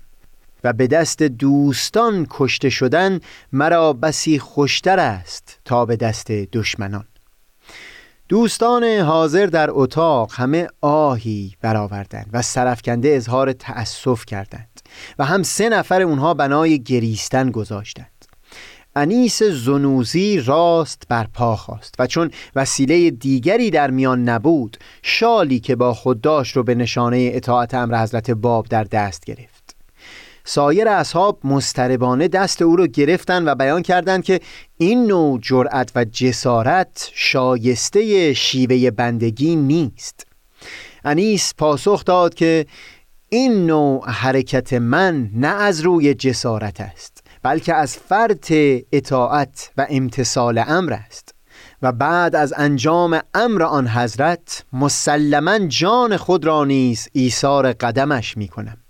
و 0.65 0.73
به 0.73 0.87
دست 0.87 1.23
دوستان 1.23 2.27
کشته 2.31 2.71
شدن 2.71 3.21
مرا 3.53 3.93
بسی 3.93 4.39
خوشتر 4.39 4.99
است 4.99 5.59
تا 5.65 5.87
به 5.87 5.97
دست 5.97 6.27
دشمنان. 6.33 7.05
دوستان 8.33 8.85
حاضر 8.85 9.47
در 9.47 9.69
اتاق 9.71 10.33
همه 10.35 10.69
آهی 10.81 11.57
برآوردند 11.61 12.31
و 12.33 12.43
سرفکنده 12.43 13.09
اظهار 13.09 13.53
تأسف 13.53 14.27
کردند 14.27 14.81
و 15.19 15.25
هم 15.25 15.43
سه 15.43 15.69
نفر 15.69 16.03
اونها 16.03 16.35
بنای 16.35 16.83
گریستن 16.83 17.51
گذاشتند. 17.51 18.25
انیس 18.97 19.43
زنوزی 19.43 20.41
راست 20.41 21.03
بر 21.09 21.27
پا 21.35 21.57
خواست 21.57 21.95
و 21.99 22.07
چون 22.07 22.31
وسیله 22.57 23.11
دیگری 23.11 23.71
در 23.71 23.91
میان 23.91 24.29
نبود 24.29 24.77
شالی 25.03 25.61
که 25.61 25.77
با 25.77 25.95
خود 25.95 26.21
داشت 26.21 26.57
رو 26.57 26.63
به 26.63 26.75
نشانه 26.75 27.31
اطاعت 27.35 27.75
امر 27.75 28.03
حضرت 28.03 28.31
باب 28.31 28.67
در 28.67 28.85
دست 28.85 29.25
گرفت. 29.25 29.52
سایر 30.45 30.89
اصحاب 30.89 31.39
مستربانه 31.45 32.29
دست 32.29 32.63
او 32.63 32.77
را 32.77 32.87
گرفتند 32.87 33.47
و 33.47 33.55
بیان 33.55 33.83
کردند 33.83 34.25
که 34.25 34.41
این 34.77 35.07
نوع 35.07 35.39
جرأت 35.43 35.93
و 35.95 36.05
جسارت 36.05 37.11
شایسته 37.15 38.35
شیوه 38.35 38.91
بندگی 38.91 39.57
نیست. 39.57 40.27
انیس 41.05 41.55
پاسخ 41.59 42.05
داد 42.05 42.35
که 42.35 42.67
این 43.29 43.67
نوع 43.67 44.11
حرکت 44.11 44.73
من 44.73 45.31
نه 45.35 45.49
از 45.49 45.81
روی 45.81 46.15
جسارت 46.15 46.81
است 46.81 47.25
بلکه 47.43 47.75
از 47.75 47.97
فرط 47.97 48.53
اطاعت 48.93 49.71
و 49.77 49.87
امتصال 49.91 50.65
امر 50.67 50.93
است 50.93 51.35
و 51.83 51.93
بعد 51.93 52.37
از 52.37 52.55
انجام 52.57 53.21
امر 53.35 53.63
آن 53.63 53.89
حضرت 53.89 54.65
مسلما 54.73 55.59
جان 55.59 56.17
خود 56.17 56.45
را 56.45 56.65
نیز 56.65 57.09
ایثار 57.13 57.73
قدمش 57.73 58.37
می 58.37 58.49
کنم 58.49 58.82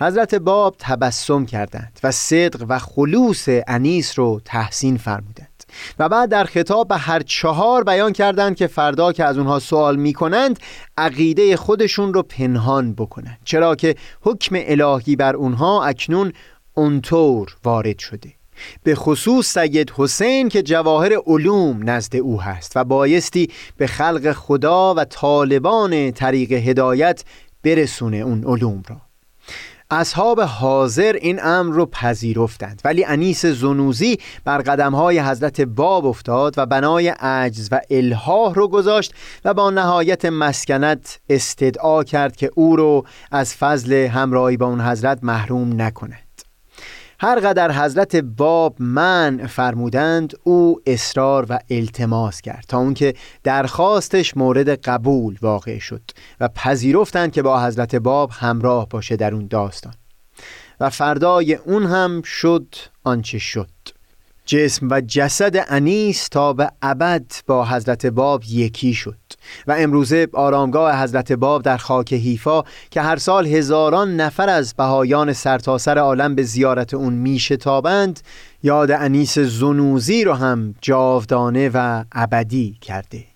حضرت 0.00 0.34
باب 0.34 0.76
تبسم 0.78 1.46
کردند 1.46 2.00
و 2.02 2.10
صدق 2.10 2.64
و 2.68 2.78
خلوص 2.78 3.48
انیس 3.66 4.18
رو 4.18 4.40
تحسین 4.44 4.96
فرمودند 4.96 5.64
و 5.98 6.08
بعد 6.08 6.28
در 6.28 6.44
خطاب 6.44 6.88
به 6.88 6.96
هر 6.96 7.22
چهار 7.22 7.84
بیان 7.84 8.12
کردند 8.12 8.56
که 8.56 8.66
فردا 8.66 9.12
که 9.12 9.24
از 9.24 9.38
اونها 9.38 9.58
سوال 9.58 9.96
می 9.96 10.12
کنند 10.12 10.58
عقیده 10.96 11.56
خودشون 11.56 12.14
رو 12.14 12.22
پنهان 12.22 12.94
بکنند. 12.94 13.38
چرا 13.44 13.74
که 13.74 13.94
حکم 14.20 14.56
الهی 14.58 15.16
بر 15.16 15.36
اونها 15.36 15.84
اکنون 15.84 16.32
اونطور 16.74 17.56
وارد 17.64 17.98
شده. 17.98 18.32
به 18.82 18.94
خصوص 18.94 19.58
سید 19.58 19.92
حسین 19.96 20.48
که 20.48 20.62
جواهر 20.62 21.12
علوم 21.26 21.90
نزد 21.90 22.16
او 22.16 22.42
هست 22.42 22.72
و 22.76 22.84
بایستی 22.84 23.50
به 23.76 23.86
خلق 23.86 24.32
خدا 24.32 24.94
و 24.94 25.04
طالبان 25.04 26.10
طریق 26.10 26.52
هدایت 26.52 27.24
برسونه 27.62 28.16
اون 28.16 28.44
علوم 28.44 28.82
را. 28.88 28.96
اصحاب 29.94 30.40
حاضر 30.40 31.12
این 31.20 31.40
امر 31.42 31.74
رو 31.74 31.86
پذیرفتند. 31.86 32.80
ولی 32.84 33.04
انیس 33.04 33.46
زنوزی 33.46 34.18
بر 34.44 34.58
قدمهای 34.58 35.18
حضرت 35.20 35.60
باب 35.60 36.06
افتاد 36.06 36.54
و 36.56 36.66
بنای 36.66 37.08
عجز 37.08 37.68
و 37.72 37.80
الهاه 37.90 38.54
رو 38.54 38.68
گذاشت 38.68 39.14
و 39.44 39.54
با 39.54 39.70
نهایت 39.70 40.24
مسکنت 40.24 41.18
استدعا 41.28 42.04
کرد 42.04 42.36
که 42.36 42.50
او 42.54 42.76
رو 42.76 43.04
از 43.30 43.54
فضل 43.54 43.92
همراهی 43.92 44.56
با 44.56 44.66
اون 44.66 44.80
حضرت 44.80 45.18
محروم 45.22 45.82
نکنه. 45.82 46.23
هر 47.20 47.40
قدر 47.40 47.72
حضرت 47.72 48.16
باب 48.16 48.76
من 48.78 49.46
فرمودند 49.46 50.34
او 50.44 50.80
اصرار 50.86 51.46
و 51.48 51.58
التماس 51.70 52.40
کرد 52.40 52.64
تا 52.68 52.78
اونکه 52.78 53.14
درخواستش 53.42 54.36
مورد 54.36 54.68
قبول 54.68 55.38
واقع 55.42 55.78
شد 55.78 56.02
و 56.40 56.48
پذیرفتند 56.48 57.32
که 57.32 57.42
با 57.42 57.64
حضرت 57.64 57.96
باب 57.96 58.30
همراه 58.32 58.88
باشه 58.88 59.16
در 59.16 59.34
اون 59.34 59.46
داستان. 59.46 59.94
و 60.80 60.90
فردای 60.90 61.54
اون 61.54 61.86
هم 61.86 62.22
شد 62.22 62.74
آنچه 63.04 63.38
شد. 63.38 63.93
جسم 64.46 64.88
و 64.90 65.00
جسد 65.00 65.64
انیس 65.68 66.28
تا 66.28 66.52
به 66.52 66.70
ابد 66.82 67.32
با 67.46 67.66
حضرت 67.66 68.06
باب 68.06 68.42
یکی 68.48 68.94
شد. 68.94 69.16
و 69.66 69.72
امروزه 69.78 70.28
آرامگاه 70.32 71.02
حضرت 71.02 71.32
باب 71.32 71.62
در 71.62 71.76
خاک 71.76 72.12
حیفا 72.12 72.62
که 72.90 73.00
هر 73.00 73.16
سال 73.16 73.46
هزاران 73.46 74.16
نفر 74.16 74.48
از 74.48 74.74
بهایان 74.74 75.32
سرتاسر 75.32 75.98
عالم 75.98 76.34
به 76.34 76.42
زیارت 76.42 76.94
اون 76.94 77.12
میشتابند 77.12 78.20
یاد 78.62 78.90
انیس 78.90 79.38
زنوزی 79.38 80.24
رو 80.24 80.34
هم 80.34 80.74
جاودانه 80.80 81.70
و 81.74 82.04
ابدی 82.12 82.78
کرده. 82.80 83.33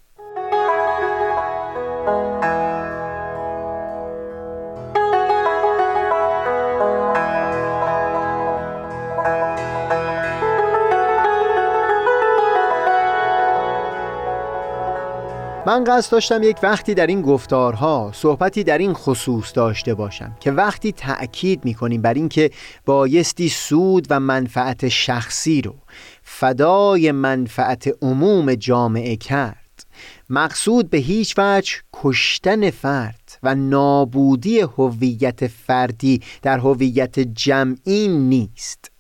من 15.68 15.85
قصد 15.85 16.12
داشتم 16.12 16.42
یک 16.42 16.57
وقتی 16.62 16.94
در 16.94 17.07
این 17.07 17.22
گفتارها 17.22 18.11
صحبتی 18.14 18.64
در 18.64 18.78
این 18.78 18.92
خصوص 18.92 19.52
داشته 19.54 19.94
باشم 19.94 20.37
که 20.40 20.52
وقتی 20.52 20.92
تأکید 20.92 21.64
می‌کنیم 21.64 22.02
بر 22.02 22.14
اینکه 22.14 22.50
بایستی 22.85 23.48
سود 23.48 24.07
و 24.11 24.20
منفعت 24.20 24.88
شخصی 24.88 25.62
رو 25.62 25.74
فدای 26.22 27.12
منفعت 27.12 27.94
عموم 28.02 28.54
جامعه 28.54 29.16
کرد 29.16 29.87
مقصود 30.31 30.90
به 30.90 30.98
هیچ 30.98 31.35
وجه 31.38 31.72
کشتن 31.92 32.70
فرد 32.70 33.38
و 33.42 33.54
نابودی 33.54 34.61
هویت 34.61 35.46
فردی 35.46 36.20
در 36.42 36.59
هویت 36.59 37.18
جمعی 37.20 38.09
نیست 38.09 38.90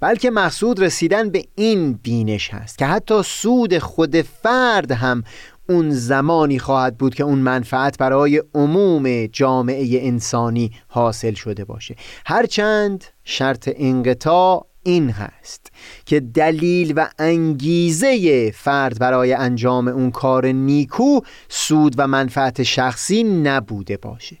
بلکه 0.00 0.30
مقصود 0.30 0.80
رسیدن 0.80 1.30
به 1.30 1.44
این 1.54 1.92
بینش 1.92 2.54
هست 2.54 2.78
که 2.78 2.86
حتی 2.86 3.22
سود 3.22 3.78
خود 3.78 4.22
فرد 4.22 4.90
هم 4.90 5.24
اون 5.68 5.90
زمانی 5.90 6.58
خواهد 6.58 6.98
بود 6.98 7.14
که 7.14 7.24
اون 7.24 7.38
منفعت 7.38 7.98
برای 7.98 8.42
عموم 8.54 9.26
جامعه 9.26 10.06
انسانی 10.06 10.72
حاصل 10.88 11.34
شده 11.34 11.64
باشه. 11.64 11.96
هرچند 12.26 13.04
شرط 13.24 13.70
انقطاع 13.76 14.66
این 14.82 15.10
هست 15.10 15.72
که 16.06 16.20
دلیل 16.20 16.92
و 16.96 17.08
انگیزه 17.18 18.50
فرد 18.50 18.98
برای 18.98 19.32
انجام 19.32 19.88
اون 19.88 20.10
کار 20.10 20.46
نیکو 20.46 21.20
سود 21.48 21.94
و 21.98 22.06
منفعت 22.06 22.62
شخصی 22.62 23.22
نبوده 23.24 23.96
باشه. 23.96 24.36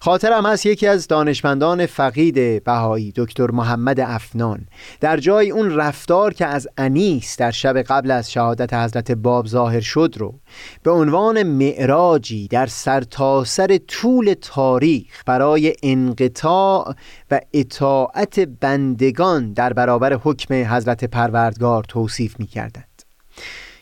خاطرم 0.00 0.46
هست 0.46 0.66
یکی 0.66 0.86
از 0.86 1.08
دانشمندان 1.08 1.86
فقید 1.86 2.64
بهایی 2.64 3.12
دکتر 3.16 3.50
محمد 3.50 4.00
افنان 4.00 4.66
در 5.00 5.16
جای 5.16 5.50
اون 5.50 5.76
رفتار 5.76 6.34
که 6.34 6.46
از 6.46 6.68
انیس 6.76 7.36
در 7.36 7.50
شب 7.50 7.78
قبل 7.78 8.10
از 8.10 8.32
شهادت 8.32 8.74
حضرت 8.74 9.12
باب 9.12 9.46
ظاهر 9.46 9.80
شد 9.80 10.14
رو 10.18 10.34
به 10.82 10.90
عنوان 10.90 11.42
معراجی 11.42 12.48
در 12.48 12.66
سرتاسر 12.66 13.78
طول 13.88 14.34
تاریخ 14.40 15.22
برای 15.26 15.74
انقطاع 15.82 16.94
و 17.30 17.40
اطاعت 17.52 18.40
بندگان 18.40 19.52
در 19.52 19.72
برابر 19.72 20.14
حکم 20.14 20.54
حضرت 20.54 21.04
پروردگار 21.04 21.84
توصیف 21.84 22.40
می 22.40 22.46
کردن. 22.46 22.84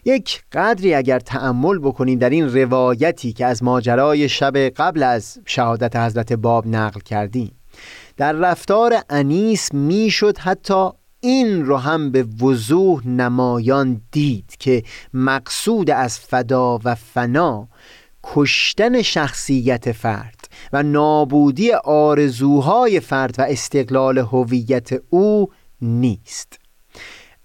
یک 0.07 0.42
قدری 0.53 0.95
اگر 0.95 1.19
تأمل 1.19 1.79
بکنیم 1.79 2.19
در 2.19 2.31
این 2.31 2.55
روایتی 2.55 3.33
که 3.33 3.47
از 3.47 3.62
ماجرای 3.62 4.29
شب 4.29 4.57
قبل 4.57 5.03
از 5.03 5.38
شهادت 5.47 5.97
حضرت 5.97 6.33
باب 6.33 6.66
نقل 6.66 7.01
کردیم. 7.01 7.53
در 8.16 8.33
رفتار 8.33 8.95
انیس 9.11 9.75
می‌شد 9.75 10.38
حتی 10.38 10.90
این 11.21 11.64
رو 11.64 11.77
هم 11.77 12.11
به 12.11 12.23
وضوح 12.23 13.09
نمایان 13.09 14.01
دید 14.12 14.57
که 14.59 14.83
مقصود 15.14 15.90
از 15.90 16.19
فدا 16.19 16.79
و 16.85 16.95
فنا 16.95 17.69
کشتن 18.25 19.03
شخصیت 19.03 19.92
فرد 19.92 20.49
و 20.73 20.83
نابودی 20.83 21.73
آرزوهای 21.73 23.01
فرد 23.01 23.35
و 23.38 23.42
استقلال 23.42 24.19
هویت 24.19 24.90
او 25.11 25.49
نیست. 25.81 26.65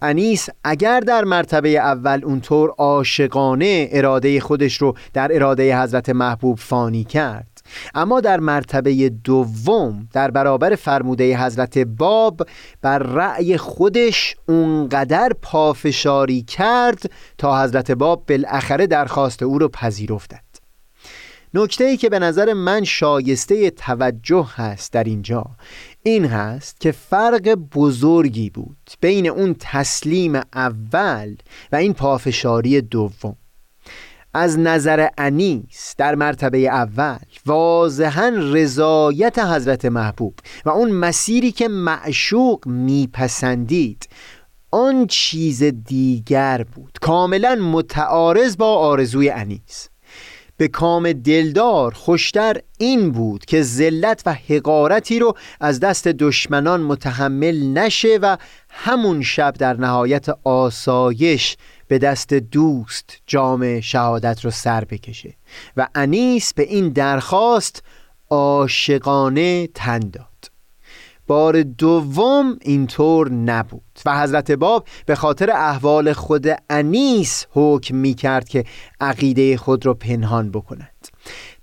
انیس 0.01 0.49
اگر 0.63 0.99
در 0.99 1.23
مرتبه 1.23 1.69
اول 1.69 2.21
اونطور 2.25 2.69
عاشقانه 2.77 3.89
اراده 3.91 4.39
خودش 4.39 4.77
رو 4.77 4.93
در 5.13 5.35
اراده 5.35 5.81
حضرت 5.81 6.09
محبوب 6.09 6.57
فانی 6.57 7.03
کرد 7.03 7.61
اما 7.95 8.21
در 8.21 8.39
مرتبه 8.39 9.09
دوم 9.09 10.07
در 10.13 10.31
برابر 10.31 10.75
فرموده 10.75 11.37
حضرت 11.37 11.77
باب 11.77 12.41
بر 12.81 12.97
رأی 12.97 13.57
خودش 13.57 14.35
اونقدر 14.47 15.31
پافشاری 15.41 16.41
کرد 16.41 17.11
تا 17.37 17.63
حضرت 17.63 17.91
باب 17.91 18.25
بالاخره 18.29 18.87
درخواست 18.87 19.43
او 19.43 19.59
رو 19.59 19.67
پذیرفتند 19.67 20.51
نکته 21.53 21.83
ای 21.83 21.97
که 21.97 22.09
به 22.09 22.19
نظر 22.19 22.53
من 22.53 22.83
شایسته 22.83 23.69
توجه 23.69 24.47
هست 24.55 24.93
در 24.93 25.03
اینجا 25.03 25.45
این 26.03 26.25
هست 26.25 26.79
که 26.79 26.91
فرق 26.91 27.49
بزرگی 27.53 28.49
بود 28.49 28.91
بین 29.01 29.29
اون 29.29 29.55
تسلیم 29.59 30.35
اول 30.53 31.35
و 31.71 31.75
این 31.75 31.93
پافشاری 31.93 32.81
دوم. 32.81 33.35
از 34.33 34.59
نظر 34.59 35.07
انیس 35.17 35.95
در 35.97 36.15
مرتبه 36.15 36.57
اول 36.57 37.17
واضحا 37.45 38.31
رضایت 38.35 39.39
حضرت 39.39 39.85
محبوب 39.85 40.33
و 40.65 40.69
اون 40.69 40.91
مسیری 40.91 41.51
که 41.51 41.67
معشوق 41.67 42.67
میپسندید 42.67 44.09
آن 44.71 45.07
چیز 45.07 45.63
دیگر 45.63 46.63
بود. 46.63 46.97
کاملا 47.01 47.55
متعارض 47.55 48.57
با 48.57 48.75
آرزوی 48.75 49.29
انیس. 49.29 49.90
به 50.61 50.67
کام 50.67 51.13
دلدار 51.13 51.93
خوشتر 51.93 52.57
این 52.77 53.11
بود 53.11 53.45
که 53.45 53.61
ذلت 53.61 54.23
و 54.25 54.33
حقارتی 54.33 55.19
رو 55.19 55.37
از 55.59 55.79
دست 55.79 56.07
دشمنان 56.07 56.81
متحمل 56.81 57.67
نشه 57.67 58.19
و 58.21 58.37
همون 58.69 59.21
شب 59.21 59.53
در 59.53 59.73
نهایت 59.73 60.25
آسایش 60.43 61.57
به 61.87 61.97
دست 61.97 62.33
دوست 62.33 63.17
جام 63.27 63.81
شهادت 63.81 64.45
رو 64.45 64.51
سر 64.51 64.85
بکشه 64.85 65.33
و 65.77 65.87
انیس 65.95 66.53
به 66.53 66.63
این 66.63 66.89
درخواست 66.89 67.83
عاشقانه 68.29 69.67
تن 69.67 69.99
داد. 69.99 70.50
بار 71.31 71.63
دوم 71.63 72.57
اینطور 72.61 73.31
نبود 73.31 73.99
و 74.05 74.21
حضرت 74.21 74.51
باب 74.51 74.87
به 75.05 75.15
خاطر 75.15 75.49
احوال 75.49 76.13
خود 76.13 76.47
انیس 76.69 77.45
حکم 77.51 77.95
می 77.95 78.13
کرد 78.13 78.49
که 78.49 78.63
عقیده 79.01 79.57
خود 79.57 79.85
را 79.85 79.93
پنهان 79.93 80.51
بکند. 80.51 81.07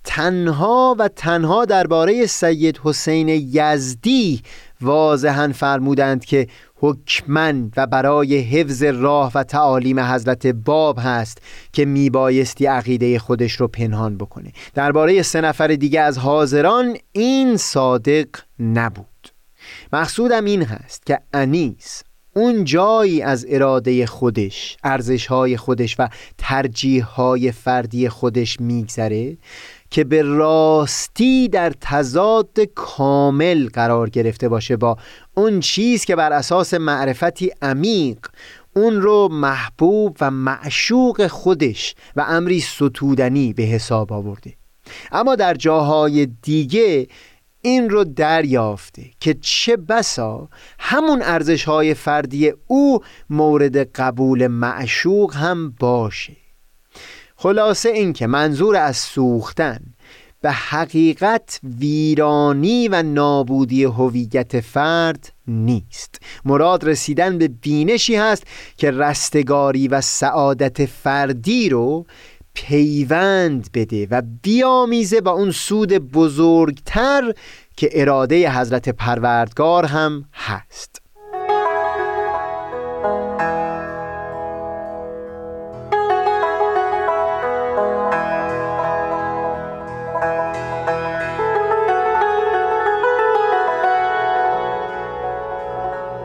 تنها 0.05 0.97
و 0.99 1.09
تنها 1.09 1.65
درباره 1.65 2.27
سید 2.27 2.81
حسین 2.85 3.29
یزدی 3.29 4.43
واضحا 4.81 5.53
فرمودند 5.55 6.25
که 6.25 6.47
حکمن 6.77 7.71
و 7.77 7.87
برای 7.87 8.39
حفظ 8.39 8.83
راه 8.83 9.33
و 9.35 9.43
تعالیم 9.43 10.01
حضرت 10.01 10.47
باب 10.47 10.99
هست 11.03 11.39
که 11.73 11.85
میبایستی 11.85 12.67
عقیده 12.67 13.19
خودش 13.19 13.53
رو 13.53 13.69
پنهان 13.69 14.19
بکنه. 14.19 14.53
درباره 14.75 15.23
سه 15.23 15.41
نفر 15.41 15.69
دیگه 15.69 16.01
از 16.01 16.19
حاضران 16.19 16.97
این 17.13 17.57
صادق 17.57 18.27
نبود. 18.61 19.18
مقصودم 19.93 20.45
این 20.45 20.63
هست 20.63 21.07
که 21.07 21.21
انیس 21.33 22.03
اون 22.35 22.65
جایی 22.65 23.23
از 23.23 23.47
اراده 23.49 24.07
خودش 24.07 24.77
ارزشهای 24.85 25.57
خودش 25.57 25.97
و 25.99 26.09
ترجیح 26.39 27.05
فردی 27.51 28.09
خودش 28.09 28.61
میگذره 28.61 29.37
که 29.91 30.05
به 30.05 30.23
راستی 30.23 31.49
در 31.49 31.73
تضاد 31.81 32.61
کامل 32.75 33.69
قرار 33.69 34.11
گرفته 34.11 34.49
باشه 34.49 34.77
با 34.77 34.97
اون 35.35 35.61
چیز 35.61 36.05
که 36.05 36.17
بر 36.17 36.33
اساس 36.33 36.75
معرفتی 36.75 37.51
عمیق 37.63 38.19
اون 38.77 39.03
رو 39.03 39.29
محبوب 39.33 40.17
و 40.21 40.31
معشوق 40.31 41.27
خودش 41.27 41.95
و 42.17 42.25
امری 42.29 42.61
ستودنی 42.61 43.53
به 43.53 43.63
حساب 43.63 44.13
آورده. 44.13 44.55
اما 45.13 45.35
در 45.35 45.55
جاهای 45.55 46.27
دیگه 46.43 47.07
این 47.63 47.91
رو 47.91 48.05
دریافته 48.05 49.11
که 49.21 49.35
چه 49.41 49.77
بسا 49.77 50.49
همون 50.79 51.23
ارزش 51.23 51.65
های 51.65 51.95
فردی 51.95 52.53
او 52.67 53.01
مورد 53.31 53.77
قبول 53.77 54.47
معشوق 54.47 55.35
هم 55.35 55.71
باشه. 55.71 56.37
خلاصه 57.37 57.89
این 57.89 58.13
که 58.13 58.27
منظور 58.27 58.77
از 58.77 58.97
سوختن 58.97 59.81
به 60.41 60.53
حقیقت 60.53 61.61
ویرانی 61.79 62.89
و 62.89 63.03
نابودی 63.03 63.85
هویت 63.85 64.61
فرد 64.61 65.33
نیست. 65.47 66.21
مراد 66.45 66.85
رسیدن 66.85 67.39
به 67.39 67.49
بینشی 67.49 68.17
هست 68.17 68.43
که 68.77 68.91
رستگاری 68.91 69.89
و 69.89 70.01
سعادت 70.01 70.87
فردی 70.87 71.69
رو 71.69 72.07
پیوند 72.67 73.69
بده 73.75 74.07
و 74.11 74.23
بیامیزه 74.43 75.21
با 75.21 75.31
اون 75.31 75.51
سود 75.51 75.93
بزرگتر 75.93 77.33
که 77.77 77.91
اراده 77.93 78.51
حضرت 78.51 78.89
پروردگار 78.89 79.85
هم 79.85 80.25
هست. 80.33 80.98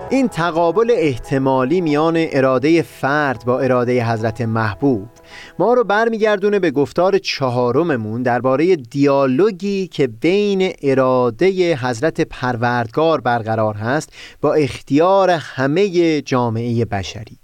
این 0.10 0.28
تقابل 0.28 0.91
احتمالی 0.95 1.82
میان 1.82 2.14
اراده 2.18 2.82
فرد 2.82 3.45
با 3.45 3.60
اراده 3.60 4.06
حضرت 4.12 4.41
محبوب. 4.41 5.08
ما 5.60 5.74
رو 5.74 5.84
برمیگردونه 5.84 6.60
به 6.60 6.72
گفتار 6.72 7.18
چهارممون 7.18 8.24
درباره 8.24 8.76
دیالوگی 8.76 9.88
که 9.88 10.08
بین 10.08 10.74
اراده 10.82 11.76
حضرت 11.76 12.22
پروردگار 12.22 13.22
برقرار 13.22 13.76
هست 13.76 14.14
با 14.41 14.54
اختیار 14.54 15.30
همه 15.30 16.22
جامعه 16.22 16.86
بشری. 16.86 17.43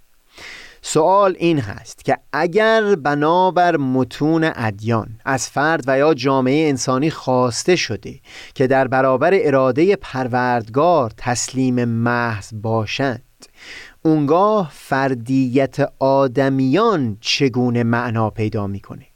سوال 0.82 1.36
این 1.40 1.60
هست 1.60 2.06
که 2.06 2.18
اگر 2.34 2.96
بنابر 2.96 3.78
متون 3.78 4.52
ادیان 4.56 5.08
از 5.26 5.50
فرد 5.50 5.84
و 5.88 5.98
یا 5.98 6.14
جامعه 6.14 6.70
انسانی 6.70 7.10
خواسته 7.10 7.76
شده 7.76 8.20
که 8.54 8.68
در 8.68 8.88
برابر 8.88 9.32
اراده 9.34 9.96
پروردگار 9.96 11.12
تسلیم 11.18 11.86
محض 11.86 12.54
باشند 12.54 13.24
اونگاه 14.02 14.72
فردیت 14.74 15.78
آدمیان 16.00 17.18
چگونه 17.22 17.84
معنا 17.84 18.30
پیدا 18.30 18.68
می‌کنه؟ 18.68 19.09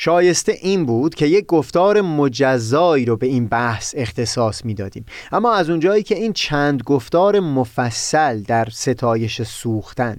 شایسته 0.00 0.58
این 0.62 0.86
بود 0.86 1.14
که 1.14 1.26
یک 1.26 1.46
گفتار 1.46 2.00
مجزایی 2.00 3.04
رو 3.04 3.16
به 3.16 3.26
این 3.26 3.46
بحث 3.46 3.94
اختصاص 3.96 4.64
می‌دادیم. 4.64 5.04
اما 5.32 5.54
از 5.54 5.70
اونجایی 5.70 6.02
که 6.02 6.14
این 6.14 6.32
چند 6.32 6.82
گفتار 6.82 7.40
مفصل 7.40 8.42
در 8.42 8.68
ستایش 8.72 9.42
سوختن 9.42 10.16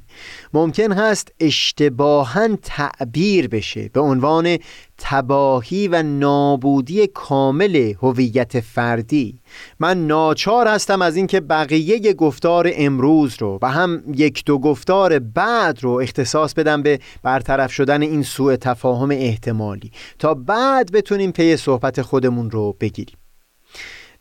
ممکن 0.53 0.91
هست 0.91 1.31
اشتباها 1.39 2.55
تعبیر 2.55 3.47
بشه 3.47 3.89
به 3.93 3.99
عنوان 3.99 4.57
تباهی 4.99 5.87
و 5.87 6.03
نابودی 6.03 7.07
کامل 7.07 7.93
هویت 8.01 8.59
فردی. 8.59 9.41
من 9.79 10.07
ناچار 10.07 10.67
هستم 10.67 11.01
از 11.01 11.15
اینکه 11.15 11.39
بقیه 11.39 12.13
گفتار 12.13 12.69
امروز 12.73 13.35
رو 13.39 13.59
و 13.61 13.71
هم 13.71 14.03
یک 14.15 14.45
دو 14.45 14.59
گفتار 14.59 15.19
بعد 15.19 15.83
رو 15.83 15.91
اختصاص 15.91 16.53
بدم 16.53 16.81
به 16.81 16.99
برطرف 17.23 17.71
شدن 17.71 18.01
این 18.01 18.23
سوء 18.23 18.55
تفاهم 18.55 19.11
احتمالی. 19.11 19.91
تا 20.19 20.33
بعد 20.33 20.91
بتونیم 20.91 21.31
پی 21.31 21.57
صحبت 21.57 22.01
خودمون 22.01 22.51
رو 22.51 22.75
بگیریم. 22.79 23.17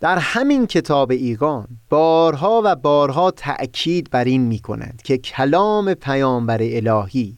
در 0.01 0.19
همین 0.19 0.67
کتاب 0.67 1.11
ایگان 1.11 1.69
بارها 1.89 2.63
و 2.65 2.77
بارها 2.77 3.31
تأکید 3.31 4.11
بر 4.11 4.25
این 4.25 4.43
می 4.43 4.59
کنند 4.59 5.03
که 5.05 5.19
کلام 5.19 5.95
پیامبر 5.95 6.59
الهی 6.61 7.38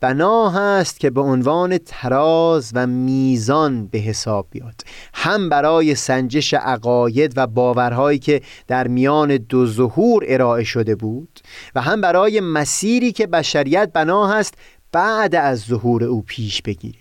بنا 0.00 0.50
هست 0.50 1.00
که 1.00 1.10
به 1.10 1.20
عنوان 1.20 1.78
تراز 1.78 2.72
و 2.74 2.86
میزان 2.86 3.86
به 3.86 3.98
حساب 3.98 4.46
بیاد. 4.50 4.74
هم 5.14 5.48
برای 5.48 5.94
سنجش 5.94 6.54
عقاید 6.54 7.32
و 7.36 7.46
باورهایی 7.46 8.18
که 8.18 8.40
در 8.66 8.88
میان 8.88 9.36
دو 9.36 9.66
ظهور 9.66 10.24
ارائه 10.26 10.64
شده 10.64 10.94
بود 10.94 11.40
و 11.74 11.80
هم 11.80 12.00
برای 12.00 12.40
مسیری 12.40 13.12
که 13.12 13.26
بشریت 13.26 13.90
بنا 13.94 14.26
هست 14.26 14.54
بعد 14.92 15.34
از 15.34 15.60
ظهور 15.60 16.04
او 16.04 16.22
پیش 16.22 16.62
بگیره. 16.62 16.98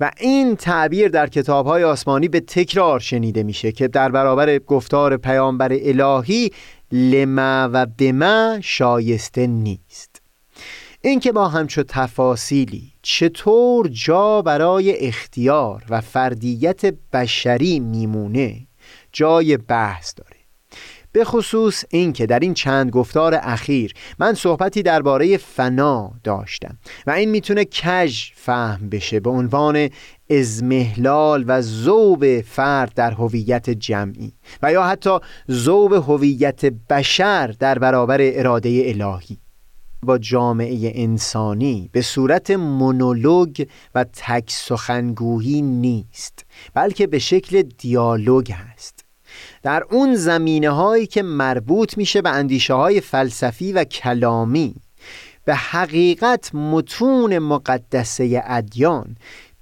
و 0.00 0.10
این 0.20 0.56
تعبیر 0.56 1.08
در 1.08 1.26
کتابهای 1.26 1.84
آسمانی 1.84 2.28
به 2.28 2.40
تکرار 2.40 3.00
شنیده 3.00 3.42
میشه 3.42 3.72
که 3.72 3.88
در 3.88 4.08
برابر 4.08 4.58
گفتار 4.58 5.16
پیامبر 5.16 5.72
الهی 5.72 6.50
لما 6.92 7.70
و 7.72 7.86
بما 7.98 8.58
شایسته 8.60 9.46
نیست. 9.46 10.15
اینکه 11.06 11.32
با 11.32 11.48
همچو 11.48 11.82
تفاصیلی 11.88 12.92
چطور 13.02 13.88
جا 13.88 14.42
برای 14.42 15.06
اختیار 15.06 15.84
و 15.90 16.00
فردیت 16.00 16.94
بشری 17.12 17.80
میمونه 17.80 18.66
جای 19.12 19.56
بحث 19.56 20.14
داره. 20.16 20.36
به 21.12 21.24
خصوص 21.24 21.84
اینکه 21.90 22.26
در 22.26 22.38
این 22.38 22.54
چند 22.54 22.90
گفتار 22.90 23.38
اخیر 23.42 23.94
من 24.18 24.34
صحبتی 24.34 24.82
درباره 24.82 25.36
فنا 25.36 26.12
داشتم 26.24 26.78
و 27.06 27.10
این 27.10 27.30
می‌تونه 27.30 27.64
کج 27.64 28.18
فهم 28.34 28.88
بشه 28.88 29.20
به 29.20 29.30
عنوان 29.30 29.88
ازمهلال 30.30 31.44
و 31.46 31.62
زوب 31.62 32.40
فرد 32.40 32.94
در 32.94 33.10
هویت 33.10 33.70
جمعی 33.70 34.32
و 34.62 34.72
یا 34.72 34.82
حتی 34.82 35.18
زوب 35.46 35.92
هویت 35.92 36.64
بشر 36.64 37.46
در 37.46 37.78
برابر 37.78 38.18
اراده 38.20 38.82
الهی. 38.86 39.38
با 40.02 40.18
جامعه 40.18 40.92
انسانی 40.94 41.90
به 41.92 42.02
صورت 42.02 42.50
مونولوگ 42.50 43.66
و 43.94 44.04
تک 44.04 44.50
سخنگویی 44.50 45.62
نیست 45.62 46.44
بلکه 46.74 47.06
به 47.06 47.18
شکل 47.18 47.62
دیالوگ 47.62 48.52
هست. 48.52 49.04
در 49.62 49.84
اون 49.90 50.14
زمینه 50.14 50.70
هایی 50.70 51.06
که 51.06 51.22
مربوط 51.22 51.98
میشه 51.98 52.22
به 52.22 52.30
اندیشه 52.30 52.74
های 52.74 53.00
فلسفی 53.00 53.72
و 53.72 53.84
کلامی 53.84 54.74
به 55.44 55.54
حقیقت 55.54 56.54
متون 56.54 57.38
مقدسه 57.38 58.42
ادیان 58.46 59.16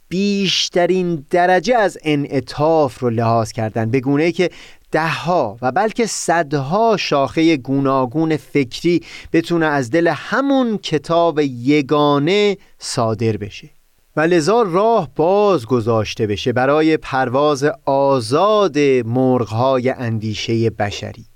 بیشترین 0.08 1.26
درجه 1.30 1.76
از 1.76 1.98
انعطاف 2.02 2.98
رو 2.98 3.10
لحاظ 3.10 3.52
کردن 3.52 3.90
به 3.90 4.00
گونه 4.00 4.32
که 4.32 4.50
دهها 4.94 5.58
و 5.62 5.72
بلکه 5.72 6.06
صدها 6.06 6.96
شاخه 6.96 7.56
گوناگون 7.56 8.36
فکری 8.36 9.02
بتونه 9.32 9.66
از 9.66 9.90
دل 9.90 10.12
همون 10.16 10.78
کتاب 10.78 11.40
یگانه 11.40 12.56
صادر 12.78 13.36
بشه. 13.36 13.70
و 14.16 14.20
لذا 14.20 14.62
راه 14.62 15.08
باز 15.16 15.66
گذاشته 15.66 16.26
بشه 16.26 16.52
برای 16.52 16.96
پرواز 16.96 17.64
آزاد 17.84 18.78
مرغهای 19.04 19.90
اندیشه 19.90 20.70
بشری. 20.70 21.26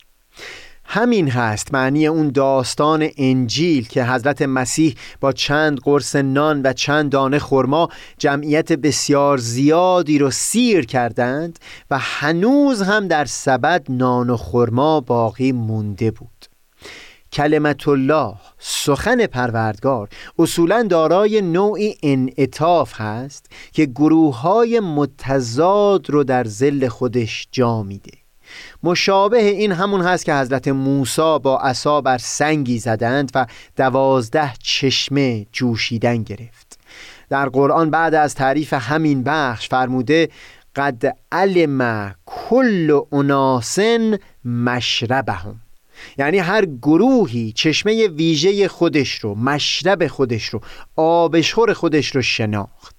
همین 0.90 1.30
هست 1.30 1.74
معنی 1.74 2.06
اون 2.06 2.28
داستان 2.28 3.08
انجیل 3.16 3.88
که 3.88 4.04
حضرت 4.04 4.42
مسیح 4.42 4.94
با 5.20 5.32
چند 5.32 5.78
قرص 5.80 6.16
نان 6.16 6.62
و 6.62 6.72
چند 6.72 7.10
دانه 7.10 7.38
خرما 7.38 7.88
جمعیت 8.18 8.72
بسیار 8.72 9.38
زیادی 9.38 10.18
رو 10.18 10.30
سیر 10.30 10.86
کردند 10.86 11.58
و 11.90 11.98
هنوز 11.98 12.82
هم 12.82 13.08
در 13.08 13.24
سبد 13.24 13.86
نان 13.88 14.30
و 14.30 14.36
خرما 14.36 15.00
باقی 15.00 15.52
مونده 15.52 16.10
بود. 16.10 16.46
کلمت 17.32 17.88
الله 17.88 18.34
سخن 18.58 19.26
پروردگار 19.26 20.08
اصولا 20.38 20.82
دارای 20.82 21.40
نوعی 21.40 21.94
انعطاف 22.02 23.00
هست 23.00 23.46
که 23.72 23.86
گروه 23.86 24.40
های 24.40 24.80
متضاد 24.80 26.10
رو 26.10 26.24
در 26.24 26.44
زل 26.44 26.88
خودش 26.88 27.48
جا 27.52 27.82
میده. 27.82 28.27
مشابه 28.82 29.44
این 29.44 29.72
همون 29.72 30.00
هست 30.00 30.24
که 30.24 30.34
حضرت 30.34 30.68
موسی 30.68 31.38
با 31.42 31.58
عصا 31.58 32.00
بر 32.00 32.18
سنگی 32.18 32.78
زدند 32.78 33.30
و 33.34 33.46
دوازده 33.76 34.52
چشمه 34.62 35.46
جوشیدن 35.52 36.22
گرفت. 36.22 36.78
در 37.30 37.48
قرآن 37.48 37.90
بعد 37.90 38.14
از 38.14 38.34
تعریف 38.34 38.72
همین 38.72 39.22
بخش 39.22 39.68
فرموده 39.68 40.28
قد 40.76 41.16
علم 41.32 42.14
کل 42.26 43.00
اناسن 43.12 44.18
مشربهم. 44.44 45.60
یعنی 46.18 46.38
هر 46.38 46.64
گروهی 46.64 47.52
چشمه 47.52 48.08
ویژه 48.08 48.68
خودش 48.68 49.18
رو 49.18 49.34
مشرب 49.34 50.06
خودش 50.06 50.44
رو 50.44 50.60
آبشخور 50.96 51.72
خودش 51.72 52.16
رو 52.16 52.22
شناخت. 52.22 52.97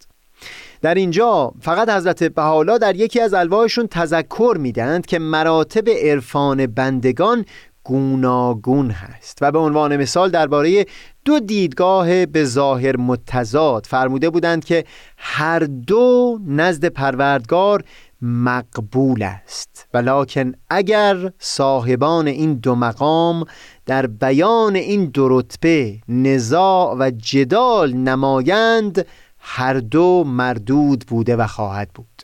در 0.82 0.96
اینجا 0.96 1.54
فقط 1.62 1.90
حضرت 1.90 2.24
بحالا 2.24 2.78
در 2.78 2.96
یکی 2.96 3.20
از 3.22 3.34
الواحشون 3.34 3.88
تذکر 3.88 4.58
میدند 4.60 5.06
که 5.06 5.20
مراتب 5.20 5.90
عرفان 5.90 6.68
بندگان 6.68 7.46
گوناگون 7.84 8.90
هست 8.92 9.38
و 9.42 9.52
به 9.52 9.60
عنوان 9.60 9.98
مثال 9.98 10.30
درباره 10.30 10.86
دو 11.26 11.40
دیدگاه 11.40 12.26
به 12.26 12.46
ظاهر 12.46 12.98
متضاد 12.98 13.86
فرموده 13.86 14.30
بودند 14.30 14.66
که 14.66 14.84
هر 15.18 15.60
دو 15.60 16.40
نزد 16.48 16.86
پروردگار 16.86 17.84
مقبول 18.22 19.24
است. 19.24 19.88
ولیکن 19.94 20.52
اگر 20.70 21.32
صاحبان 21.40 22.28
این 22.28 22.54
دو 22.54 22.76
مقام 22.76 23.46
در 23.86 24.08
بیان 24.08 24.76
این 24.76 25.06
دو 25.06 25.40
رتبه 25.40 26.00
نزاع 26.08 26.96
و 27.00 27.12
جدال 27.18 27.94
نمایند 27.94 29.06
هر 29.40 29.74
دو 29.74 30.24
مردود 30.28 31.06
بوده 31.08 31.36
و 31.36 31.48
خواهد 31.48 31.90
بود. 31.94 32.22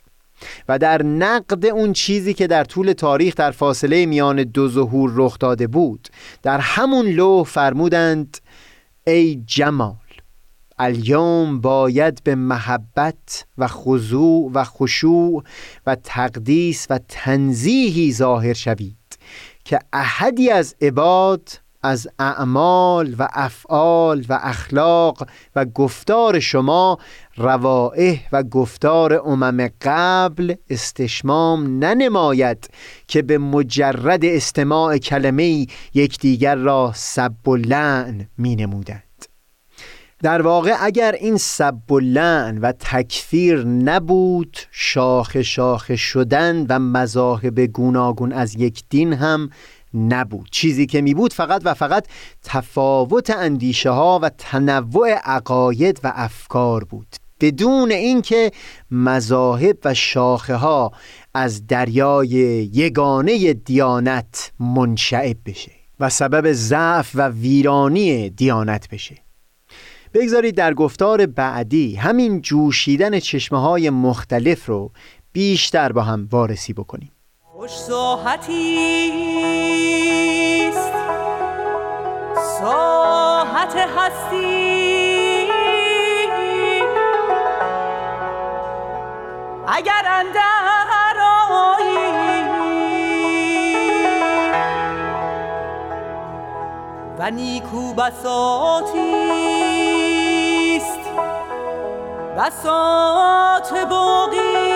و 0.68 0.78
در 0.78 1.02
نقد 1.02 1.66
اون 1.66 1.92
چیزی 1.92 2.34
که 2.34 2.46
در 2.46 2.64
طول 2.64 2.92
تاریخ 2.92 3.34
در 3.34 3.50
فاصله 3.50 4.06
میان 4.06 4.42
دو 4.42 4.68
ظهور 4.68 5.12
رخ 5.14 5.38
داده 5.38 5.66
بود 5.66 6.08
در 6.42 6.58
همون 6.58 7.06
لوح 7.06 7.46
فرمودند 7.46 8.38
ای 9.06 9.42
جمال 9.46 9.96
الیوم 10.78 11.60
باید 11.60 12.20
به 12.24 12.34
محبت 12.34 13.46
و 13.58 13.68
خضوع 13.68 14.50
و 14.54 14.64
خشوع 14.64 15.44
و 15.86 15.94
تقدیس 15.94 16.86
و 16.90 17.00
تنزیهی 17.08 18.12
ظاهر 18.12 18.52
شوید 18.52 19.18
که 19.64 19.78
احدی 19.92 20.50
از 20.50 20.74
عباد 20.80 21.48
از 21.82 22.08
اعمال 22.18 23.14
و 23.18 23.28
افعال 23.32 24.24
و 24.28 24.38
اخلاق 24.42 25.28
و 25.56 25.64
گفتار 25.64 26.40
شما 26.40 26.98
روائح 27.36 28.20
و 28.32 28.42
گفتار 28.42 29.22
امم 29.28 29.68
قبل 29.82 30.54
استشمام 30.70 31.78
ننماید 31.84 32.70
که 33.08 33.22
به 33.22 33.38
مجرد 33.38 34.24
استماع 34.24 34.98
کلمه 34.98 35.66
یکدیگر 35.94 36.54
را 36.54 36.92
سب 36.94 37.48
و 37.48 37.56
لعن 37.56 38.28
می 38.38 38.56
نمودند 38.56 39.02
در 40.22 40.42
واقع 40.42 40.74
اگر 40.80 41.12
این 41.12 41.36
سب 41.36 41.92
و 41.92 41.98
لعن 41.98 42.58
و 42.58 42.72
تکفیر 42.72 43.64
نبود 43.64 44.56
شاخ 44.70 45.42
شاخ 45.42 45.96
شدن 45.96 46.66
و 46.68 46.78
مذاهب 46.78 47.60
گوناگون 47.60 48.32
از 48.32 48.54
یک 48.54 48.82
دین 48.90 49.12
هم 49.12 49.50
نبود. 49.96 50.48
چیزی 50.50 50.86
که 50.86 51.00
می 51.00 51.14
بود 51.14 51.32
فقط 51.32 51.62
و 51.64 51.74
فقط 51.74 52.06
تفاوت 52.42 53.30
اندیشه 53.30 53.90
ها 53.90 54.18
و 54.22 54.28
تنوع 54.28 55.10
عقاید 55.12 56.00
و 56.04 56.12
افکار 56.14 56.84
بود. 56.84 57.06
بدون 57.40 57.92
اینکه 57.92 58.50
مذاهب 58.90 59.78
و 59.84 59.94
شاخه 59.94 60.54
ها 60.54 60.92
از 61.34 61.66
دریای 61.66 62.28
یگانه 62.72 63.52
دیانت 63.52 64.52
منشعب 64.60 65.36
بشه 65.46 65.72
و 66.00 66.10
سبب 66.10 66.52
ضعف 66.52 67.10
و 67.14 67.28
ویرانی 67.28 68.30
دیانت 68.30 68.88
بشه. 68.88 69.16
بگذارید 70.14 70.54
در 70.54 70.74
گفتار 70.74 71.26
بعدی 71.26 71.94
همین 71.94 72.40
جوشیدن 72.40 73.20
چشمه 73.20 73.60
های 73.60 73.90
مختلف 73.90 74.66
رو 74.66 74.92
بیشتر 75.32 75.92
با 75.92 76.02
هم 76.02 76.28
وارسی 76.32 76.72
بکنیم. 76.72 77.10
خوش 77.56 77.78
ساحتی 77.78 78.78
است. 80.68 80.92
ساحت 82.60 83.76
هستی. 83.76 85.48
اگر 89.66 90.04
اندر 90.06 91.16
و 97.18 97.30
نیکو 97.30 97.94
بساتی 97.94 99.00
است. 100.76 101.00
بساط 102.38 103.72
باقی. 103.88 104.75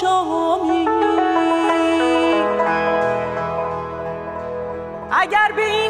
شامی. 0.00 0.88
اگر 5.10 5.52
به 5.56 5.64
این 5.64 5.83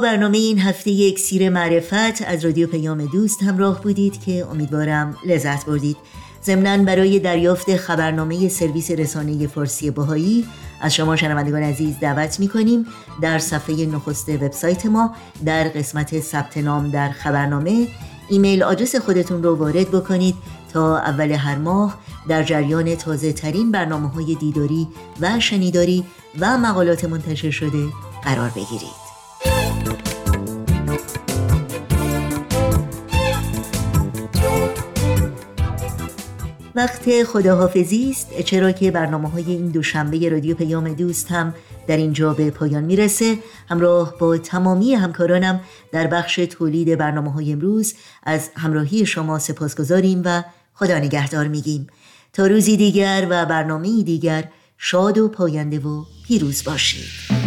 برنامه 0.00 0.38
این 0.38 0.58
هفته 0.58 0.90
یک 0.90 1.18
سیر 1.18 1.48
معرفت 1.48 2.22
از 2.22 2.44
رادیو 2.44 2.66
پیام 2.66 3.06
دوست 3.06 3.42
همراه 3.42 3.82
بودید 3.82 4.24
که 4.24 4.46
امیدوارم 4.50 5.16
لذت 5.26 5.66
بردید. 5.66 5.96
ضمنا 6.44 6.84
برای 6.84 7.18
دریافت 7.18 7.76
خبرنامه 7.76 8.48
سرویس 8.48 8.90
رسانه 8.90 9.46
فارسی 9.46 9.90
باهایی 9.90 10.46
از 10.80 10.94
شما 10.94 11.16
شنوندگان 11.16 11.62
عزیز 11.62 11.94
دعوت 12.00 12.40
می 12.40 12.48
کنیم 12.48 12.86
در 13.20 13.38
صفحه 13.38 13.86
نخست 13.86 14.28
وبسایت 14.28 14.86
ما 14.86 15.14
در 15.44 15.68
قسمت 15.68 16.20
ثبت 16.20 16.58
نام 16.58 16.90
در 16.90 17.08
خبرنامه 17.08 17.88
ایمیل 18.28 18.62
آدرس 18.62 18.96
خودتون 18.96 19.42
رو 19.42 19.56
وارد 19.56 19.90
بکنید 19.90 20.34
تا 20.72 20.98
اول 20.98 21.32
هر 21.32 21.58
ماه 21.58 21.98
در 22.28 22.42
جریان 22.42 22.94
تازه 22.94 23.32
ترین 23.32 23.72
برنامه 23.72 24.08
های 24.08 24.34
دیداری 24.34 24.88
و 25.20 25.40
شنیداری 25.40 26.04
و 26.40 26.58
مقالات 26.58 27.04
منتشر 27.04 27.50
شده 27.50 27.86
قرار 28.24 28.50
بگیرید. 28.50 29.07
وقت 36.78 37.24
خداحافظی 37.24 38.10
است. 38.10 38.40
چرا 38.40 38.72
که 38.72 38.90
برنامه 38.90 39.28
های 39.28 39.44
این 39.44 39.68
دوشنبه 39.68 40.28
رادیو 40.28 40.54
پیام 40.54 40.94
دوست 40.94 41.30
هم 41.30 41.54
در 41.86 41.96
اینجا 41.96 42.34
به 42.34 42.50
پایان 42.50 42.84
می‌رسه. 42.84 43.38
همراه 43.68 44.14
با 44.18 44.38
تمامی 44.38 44.94
همکارانم 44.94 45.60
در 45.92 46.06
بخش 46.06 46.34
تولید 46.36 46.98
برنامه 46.98 47.32
های 47.32 47.52
امروز 47.52 47.94
از 48.22 48.50
همراهی 48.56 49.06
شما 49.06 49.38
سپاسگزاریم 49.38 50.22
و 50.24 50.42
خدا 50.74 50.98
نگهدار 50.98 51.48
میگیم. 51.48 51.86
تا 52.32 52.46
روزی 52.46 52.76
دیگر 52.76 53.26
و 53.30 53.46
برنامه 53.46 54.02
دیگر 54.02 54.44
شاد 54.78 55.18
و 55.18 55.28
پاینده 55.28 55.78
و 55.78 56.04
پیروز 56.26 56.64
باشید. 56.64 57.37